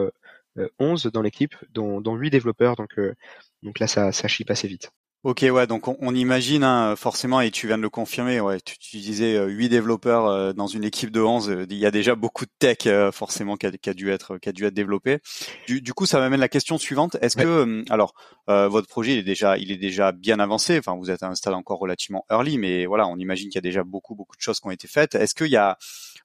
[0.79, 2.99] 11 dans l'équipe, dont, dont 8 développeurs, donc,
[3.63, 4.91] donc là, ça, ça chip assez vite.
[5.25, 8.79] Ok, ouais, donc on, imagine hein, forcément, et tu viens de le confirmer, ouais, tu,
[8.79, 11.91] tu disais euh, 8 développeurs euh, dans une équipe de 11, euh, il y a
[11.91, 14.63] déjà beaucoup de tech euh, forcément qui a, qui a, dû être qui a dû
[14.63, 15.19] être développé.
[15.67, 17.17] Du, du coup, ça m'amène la question suivante.
[17.19, 18.13] Est-ce que, alors,
[18.47, 21.35] votre projet il est déjà il est déjà bien avancé, enfin vous êtes à un
[21.35, 24.41] stade encore relativement early, mais voilà, on imagine qu'il y a déjà beaucoup beaucoup de
[24.41, 25.15] choses qui ont été faites.
[25.15, 25.77] Est-ce qu'il y a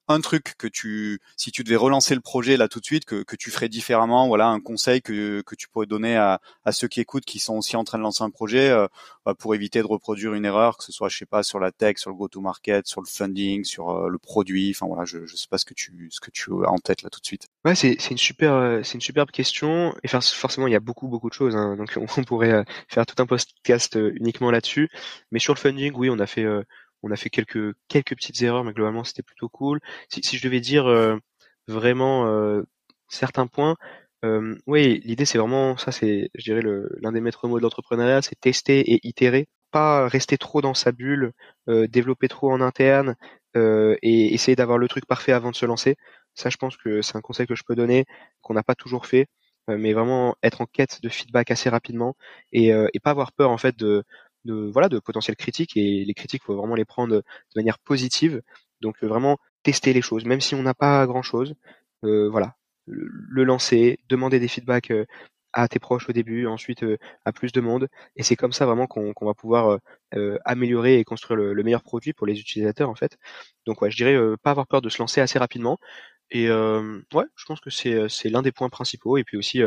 [0.08, 3.22] un truc que tu, si tu devais relancer le projet là tout de suite, que,
[3.22, 6.88] que tu ferais différemment, voilà, un conseil que, que tu pourrais donner à, à ceux
[6.88, 8.86] qui écoutent, qui sont aussi en train de lancer un projet, euh,
[9.24, 11.72] bah, pour éviter de reproduire une erreur, que ce soit, je sais pas, sur la
[11.72, 15.36] tech, sur le go-to-market, sur le funding, sur euh, le produit, enfin voilà, je, je
[15.36, 17.48] sais pas ce que tu, ce que tu as en tête là tout de suite.
[17.64, 19.94] Ouais, c'est, c'est une super, euh, c'est une superbe question.
[20.02, 21.56] Et forcément, il y a beaucoup, beaucoup de choses.
[21.56, 24.90] Hein, donc, on, pourrait faire tout un podcast uniquement là-dessus.
[25.30, 26.46] Mais sur le funding, oui, on a fait
[27.04, 29.80] on a fait quelques quelques petites erreurs, mais globalement c'était plutôt cool.
[30.08, 31.18] Si, je devais dire euh,
[31.68, 32.62] vraiment euh,
[33.08, 33.76] certains points,
[34.24, 36.62] euh, oui, l'idée c'est vraiment ça, c'est je dirais
[37.02, 40.92] l'un des maîtres mots de l'entrepreneuriat, c'est tester et itérer, pas rester trop dans sa
[40.92, 41.32] bulle,
[41.68, 43.16] développer trop en interne
[43.54, 45.96] et essayer d'avoir le truc parfait avant de se lancer.
[46.34, 48.06] Ça, je pense que c'est un conseil que je peux donner,
[48.42, 49.26] qu'on n'a pas toujours fait,
[49.68, 52.16] mais vraiment être en quête de feedback assez rapidement
[52.52, 54.04] et pas avoir peur en fait de
[54.44, 57.22] de voilà de potentiels critiques et les critiques faut vraiment les prendre de
[57.56, 58.42] manière positive.
[58.80, 61.54] Donc euh, vraiment tester les choses même si on n'a pas grand chose
[62.04, 62.54] euh, voilà.
[62.86, 65.06] Le lancer demander des feedbacks euh,
[65.54, 66.84] à tes proches au début ensuite
[67.24, 67.88] à plus de monde.
[68.16, 69.78] Et c'est comme ça vraiment qu'on va pouvoir
[70.44, 73.16] améliorer et construire le, meilleur produit pour les utilisateurs en fait.
[73.66, 75.78] Donc ouais je dirais pas avoir peur de se lancer assez rapidement.
[76.30, 79.16] Et ouais je pense que c'est l'un des points principaux.
[79.16, 79.62] Et puis aussi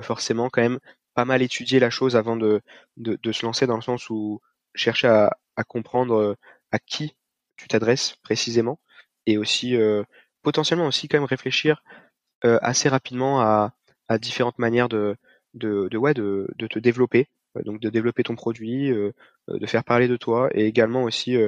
[0.00, 0.78] forcément quand même
[1.16, 2.60] pas mal étudier la chose avant de,
[2.98, 4.42] de, se lancer dans le sens où
[4.74, 6.34] chercher à, comprendre euh,
[6.70, 7.16] à qui
[7.56, 8.78] tu t'adresses précisément
[9.24, 10.04] et aussi euh,
[10.42, 11.82] potentiellement aussi quand même réfléchir
[12.44, 13.72] euh, assez rapidement à,
[14.08, 15.16] à différentes manières de,
[15.54, 17.28] de, de, ouais, de, de te développer
[17.64, 21.38] donc de développer ton produit, de faire parler de toi et également aussi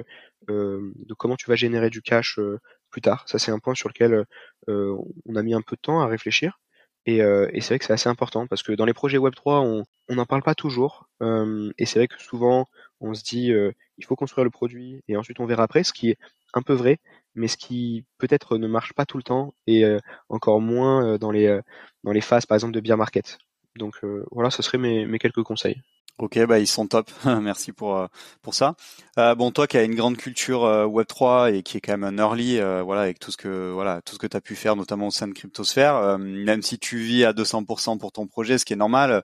[0.49, 2.41] de comment tu vas générer du cash
[2.89, 3.25] plus tard.
[3.29, 4.25] Ça c'est un point sur lequel
[4.69, 6.59] on a mis un peu de temps à réfléchir
[7.07, 9.85] et, euh, et c'est vrai que c'est assez important parce que dans les projets Web3,
[10.09, 11.09] on n'en parle pas toujours.
[11.23, 12.67] Euh, et c'est vrai que souvent,
[13.01, 15.93] on se dit, euh, il faut construire le produit et ensuite on verra après, ce
[15.93, 16.19] qui est
[16.55, 16.99] un peu vrai,
[17.35, 19.85] mais ce qui peut-être ne marche pas tout le temps et
[20.29, 21.61] encore moins dans les,
[22.05, 23.39] dans les phases, par exemple, de bear market.
[23.77, 25.83] Donc voilà, ce seraient mes, mes quelques conseils.
[26.19, 27.11] Ok, bah ils sont top.
[27.43, 28.07] Merci pour euh,
[28.43, 28.75] pour ça.
[29.19, 31.97] Euh, bon, toi qui as une grande culture euh, Web 3 et qui est quand
[31.97, 34.57] même un early, voilà, avec tout ce que voilà tout ce que tu as pu
[34.57, 38.59] faire, notamment au sein de Cryptosphère, même si tu vis à 200% pour ton projet,
[38.59, 39.23] ce qui est normal.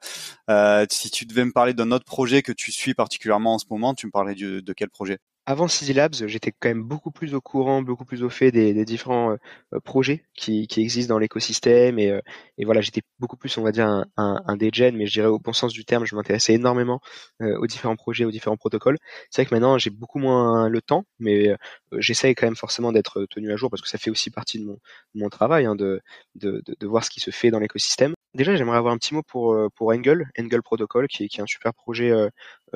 [0.90, 3.94] si tu devais me parler d'un autre projet que tu suis particulièrement en ce moment,
[3.94, 5.18] tu me parlais de quel projet?
[5.46, 8.72] Avant CZ Labs, j'étais quand même beaucoup plus au courant, beaucoup plus au fait des,
[8.72, 9.32] des différents
[9.74, 12.20] euh, projets qui, qui, existent dans l'écosystème et, euh,
[12.56, 15.38] et, voilà, j'étais beaucoup plus, on va dire, un, un, un mais je dirais au
[15.38, 17.00] bon sens du terme, je m'intéressais énormément
[17.42, 18.96] euh, aux différents projets, aux différents protocoles.
[19.30, 21.54] C'est vrai que maintenant, j'ai beaucoup moins le temps, mais
[21.98, 24.64] j'essaye quand même forcément d'être tenu à jour parce que ça fait aussi partie de
[24.64, 24.78] mon,
[25.14, 26.00] mon travail, hein, de,
[26.36, 28.14] de, de, de, voir ce qui se fait dans l'écosystème.
[28.34, 31.46] Déjà, j'aimerais avoir un petit mot pour, pour Angle, Angle Protocol, qui, qui est un
[31.46, 32.12] super projet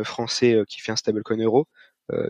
[0.05, 1.67] français qui fait un stablecoin euro.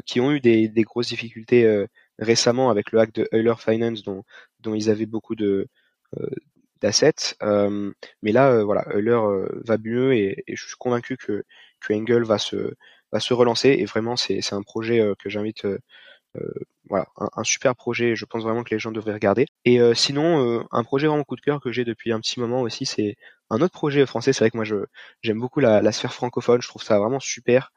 [0.07, 1.87] Qui ont eu des, des grosses difficultés
[2.19, 4.25] récemment avec le hack de Euler Finance dont,
[4.61, 5.69] dont ils avaient beaucoup de
[6.81, 7.37] d'assets.
[8.23, 9.21] mais là, voilà, Euler
[9.65, 11.45] va mieux et, et, je suis convaincu que,
[11.81, 12.75] que Engel va se
[13.13, 15.67] va se relancer et vraiment c'est un projet que j'invite
[16.89, 18.17] voilà, un, super projet.
[18.17, 19.47] Je pense vraiment que les gens devraient regarder.
[19.65, 22.41] Et euh, sinon, euh, un projet vraiment coup de cœur que j'ai depuis un petit
[22.41, 23.17] moment aussi, c'est
[23.51, 24.33] un autre projet français.
[24.33, 24.77] C'est vrai que moi, je
[25.23, 26.63] j'aime beaucoup la, sphère francophone.
[26.63, 27.73] Je trouve ça vraiment super.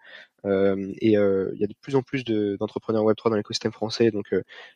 [0.45, 4.33] Euh, et il y a de plus en plus d'entrepreneurs Web3 dans l'écosystème français, donc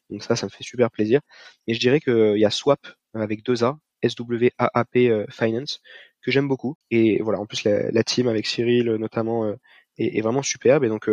[0.09, 1.21] donc ça, ça me fait super plaisir.
[1.67, 2.79] Et je dirais qu'il y a Swap
[3.13, 5.81] avec deux A, S-W-A-A-P Finance,
[6.21, 6.75] que j'aime beaucoup.
[6.91, 9.49] Et voilà, en plus la, team avec Cyril notamment
[9.97, 10.83] est, est, vraiment superbe.
[10.83, 11.09] Et donc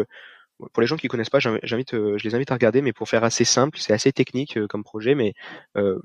[0.72, 3.09] pour les gens qui connaissent pas, j'invite, euh, je les invite à regarder, mais pour
[3.09, 5.35] faire assez simple, c'est assez technique euh, comme projet, mais
[5.77, 5.98] euh,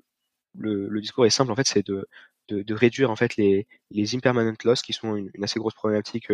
[0.57, 2.07] le, le, discours est simple en fait, c'est de,
[2.49, 5.75] de, de, réduire en fait les, les impermanent loss qui sont une, une assez grosse
[5.75, 6.31] problématique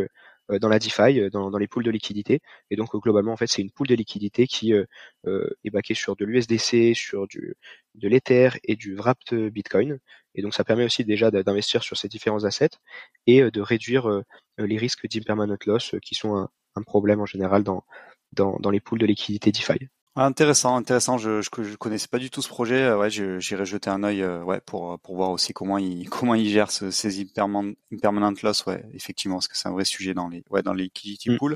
[0.61, 2.41] dans la DeFi, dans, dans, les pools de liquidité.
[2.69, 4.85] Et donc globalement en fait, c'est une pool de liquidité qui euh,
[5.63, 7.55] est baquée sur de l'USDC, sur du
[7.95, 9.99] de l'Ether et du wrapped Bitcoin.
[10.35, 12.77] Et donc ça permet aussi déjà d'investir sur ces différents assets
[13.27, 14.23] et de réduire
[14.57, 17.83] les risques d'impermanent loss qui sont un, un problème en général dans,
[18.35, 19.87] dans, dans les pools de liquidité DeFi.
[20.15, 21.17] Ah, intéressant, intéressant.
[21.17, 22.83] Je, je, je connaissais pas du tout ce projet.
[22.83, 26.35] Euh, ouais, j'irai jeter un œil, euh, ouais, pour pour voir aussi comment il comment
[26.35, 28.63] il gère ce, ces impermanent, impermanent loss.
[28.67, 31.37] Ouais, effectivement, parce que c'est un vrai sujet dans les ouais dans les liquidity mm.
[31.39, 31.55] pools.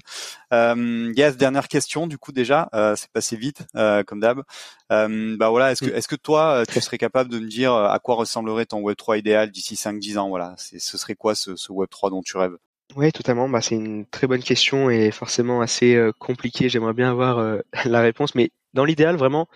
[0.53, 2.07] Euh, yes, dernière question.
[2.07, 4.41] Du coup, déjà, euh, c'est passé vite, euh, comme d'hab.
[4.89, 5.95] bah voilà, est-ce que mm.
[5.95, 9.19] est-ce que toi, tu serais capable de me dire à quoi ressemblerait ton Web 3
[9.19, 10.29] idéal d'ici 5-10 ans?
[10.29, 12.57] Voilà, c'est ce serait quoi ce, ce Web 3 dont tu rêves?
[12.95, 13.49] Oui, totalement.
[13.49, 16.69] Bah, c'est une très bonne question et forcément assez euh, compliquée.
[16.69, 19.47] J'aimerais bien avoir euh, la réponse, mais dans l'idéal, vraiment,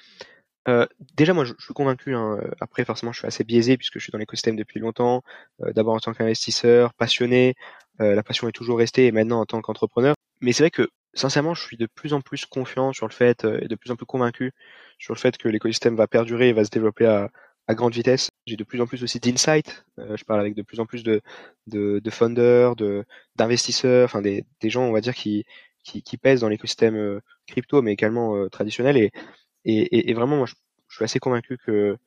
[0.67, 2.13] euh, déjà moi je, suis convaincu.
[2.15, 5.23] Hein, après, forcément, je suis assez biaisé puisque je suis dans l'écosystème depuis longtemps.
[5.59, 7.55] D'abord en tant qu'investisseur, passionné.
[7.99, 10.15] la passion est toujours restée et maintenant en tant qu'entrepreneur.
[10.41, 13.45] Mais c'est vrai que sincèrement, je suis de plus en plus confiant sur le fait
[13.45, 14.51] et de plus en plus convaincu
[14.99, 17.29] sur le fait que l'écosystème va perdurer et va se développer à,
[17.67, 18.31] à grande vitesse.
[18.45, 19.85] J'ai de plus en plus aussi d'insight.
[19.99, 21.21] Euh, je parle avec de plus en plus de,
[21.67, 25.45] de, de funders, de, d'investisseurs, enfin des, des gens, on va dire, qui,
[25.83, 28.97] qui, qui pèsent dans l'écosystème euh, crypto, mais également euh, traditionnel.
[28.97, 29.11] Et,
[29.65, 30.55] et, et, vraiment, moi, je,
[30.95, 31.97] suis assez convaincu que,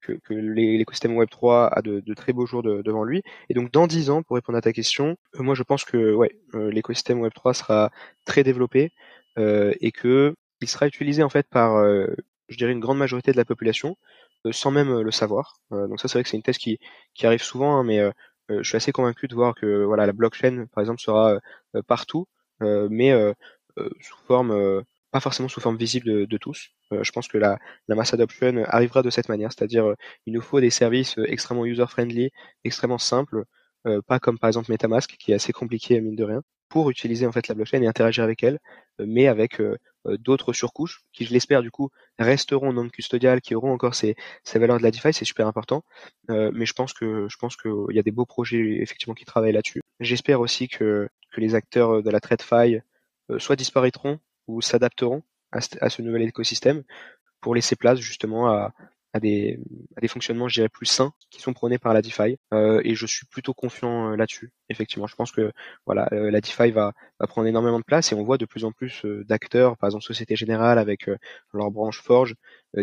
[0.00, 3.22] que, que l'écosystème Web3 a de, de, très beaux jours devant lui.
[3.48, 6.30] Et donc, dans dix ans, pour répondre à ta question, moi, je pense que ouais,
[6.54, 7.90] l'écosystème Web3 sera
[8.24, 8.92] très développé
[9.36, 11.84] et que il sera utilisé en fait par,
[12.52, 13.96] je dirais, une grande majorité de la population
[14.46, 15.56] euh, sans même euh, le savoir.
[15.72, 16.78] Euh, donc ça, c'est vrai que c'est une thèse qui,
[17.22, 18.00] arrive souvent, hein, mais
[18.48, 21.38] je suis assez convaincu de voir que voilà la blockchain, par exemple, sera
[21.86, 22.26] partout,
[22.60, 23.12] mais
[24.00, 26.70] sous forme pas forcément sous forme visible de, tous.
[26.90, 29.94] je pense que la, la mass adoption arrivera de cette manière, c'est-à-dire
[30.26, 32.30] il nous faut des services extrêmement user-friendly,
[32.64, 33.44] extrêmement simples,
[34.06, 37.32] pas comme par exemple MetaMask qui est assez compliqué mine de rien, pour utiliser en
[37.32, 38.58] fait la blockchain et interagir avec elle,
[38.98, 39.62] mais avec
[40.04, 44.58] d'autres surcouches qui, je l'espère, du coup, resteront non custodiales, qui auront encore ces, ces
[44.58, 45.84] valeurs de la DeFi, c'est super important.
[46.30, 49.24] Euh, mais je pense que je pense qu'il y a des beaux projets effectivement qui
[49.24, 49.80] travaillent là-dessus.
[50.00, 52.80] J'espère aussi que, que les acteurs de la TradeFi
[53.30, 56.82] euh, soit disparaîtront ou s'adapteront à, ce nouvel écosystème
[57.40, 58.72] pour laisser place justement à,
[59.12, 59.58] à des,
[60.08, 62.38] fonctionnements, je dirais, plus sains qui sont prônés par la DeFi.
[62.54, 64.52] Euh, et je suis plutôt confiant euh, là-dessus.
[64.68, 65.52] Effectivement, je pense que
[65.86, 66.92] voilà, euh, la DeFi va,
[67.28, 70.34] prendre énormément de place et on voit de plus en plus d'acteurs, par exemple Société
[70.34, 71.08] Générale avec
[71.52, 72.34] leur branche Forge,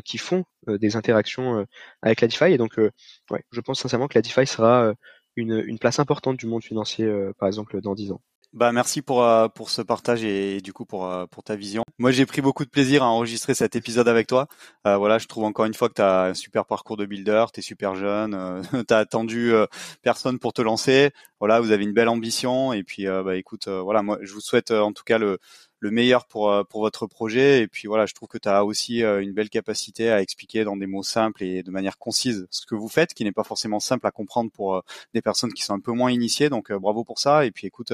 [0.06, 1.65] qui font des interactions
[2.02, 2.54] avec la DeFi.
[2.54, 4.94] Et donc, je pense sincèrement que la DeFi sera
[5.36, 8.22] une, une place importante du monde financier, par exemple, dans 10 ans.
[8.54, 11.84] Bah merci pour euh, pour ce partage et, du coup pour euh, pour ta vision.
[12.00, 14.48] Moi j'ai pris beaucoup de plaisir à enregistrer cet épisode avec toi.
[14.88, 17.46] Euh, voilà, je trouve encore une fois que tu as un super parcours de builder,
[17.54, 19.54] tu es super jeune, euh, tu as attendu
[20.02, 21.12] personne pour te lancer.
[21.40, 24.72] Voilà, vous avez une belle ambition et puis bah écoute voilà, moi je vous souhaite
[24.72, 25.38] en tout cas le
[25.82, 29.02] le meilleur pour pour votre projet et puis voilà, je trouve que tu as aussi
[29.02, 32.76] une belle capacité à expliquer dans des mots simples et de manière concise ce que
[32.76, 34.84] vous faites qui n'est pas forcément simple à comprendre pour
[35.14, 36.50] des personnes qui sont un peu moins initiées.
[36.50, 37.94] Donc bravo pour ça et puis écoute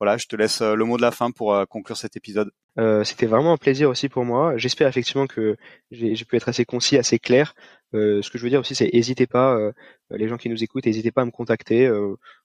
[0.00, 2.50] voilà, je te laisse euh, le mot de la fin pour euh, conclure cet épisode.
[2.78, 4.56] Euh, C'était vraiment un plaisir aussi pour moi.
[4.58, 5.56] J'espère effectivement que
[5.90, 7.54] j'ai pu être assez concis, assez clair.
[7.94, 9.72] Euh, ce que je veux dire aussi, c'est n'hésitez pas, euh,
[10.10, 11.88] les gens qui nous écoutent, n'hésitez pas à me contacter,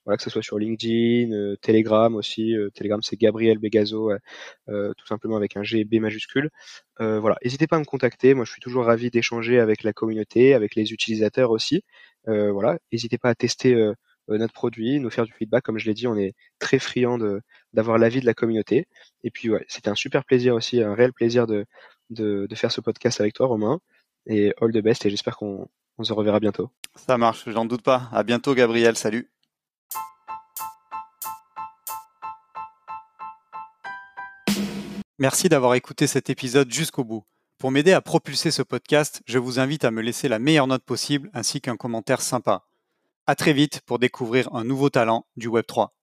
[0.06, 2.56] voilà, que ce soit sur LinkedIn, Telegram aussi.
[2.74, 4.12] Telegram, c'est Gabriel Begazo,
[4.68, 6.50] tout simplement avec un G B majuscule.
[7.00, 8.34] voilà, n'hésitez pas à me contacter.
[8.34, 11.84] Moi, je suis toujours ravi d'échanger avec la communauté, avec les utilisateurs aussi.
[12.26, 13.94] voilà, n'hésitez pas à tester euh,
[14.32, 15.64] euh, notre produit, nous faire du feedback.
[15.64, 17.18] Comme je l'ai dit, on est très friand
[17.74, 18.88] d'avoir l'avis de la communauté.
[19.24, 21.66] Et puis, ouais, c'était un super plaisir aussi, un réel plaisir de,
[22.10, 23.80] de, de, faire ce podcast avec toi, Romain.
[24.26, 25.68] Et all the best, et j'espère qu'on
[25.98, 26.70] on se reverra bientôt.
[26.96, 28.10] Ça marche, j'en doute pas.
[28.12, 28.96] À bientôt, Gabriel.
[28.96, 29.30] Salut.
[35.20, 37.24] Merci d'avoir écouté cet épisode jusqu'au bout.
[37.60, 40.84] Pour m'aider à propulser ce podcast, je vous invite à me laisser la meilleure note
[40.84, 42.64] possible ainsi qu'un commentaire sympa.
[43.32, 45.92] À très vite pour découvrir un nouveau talent du Web3.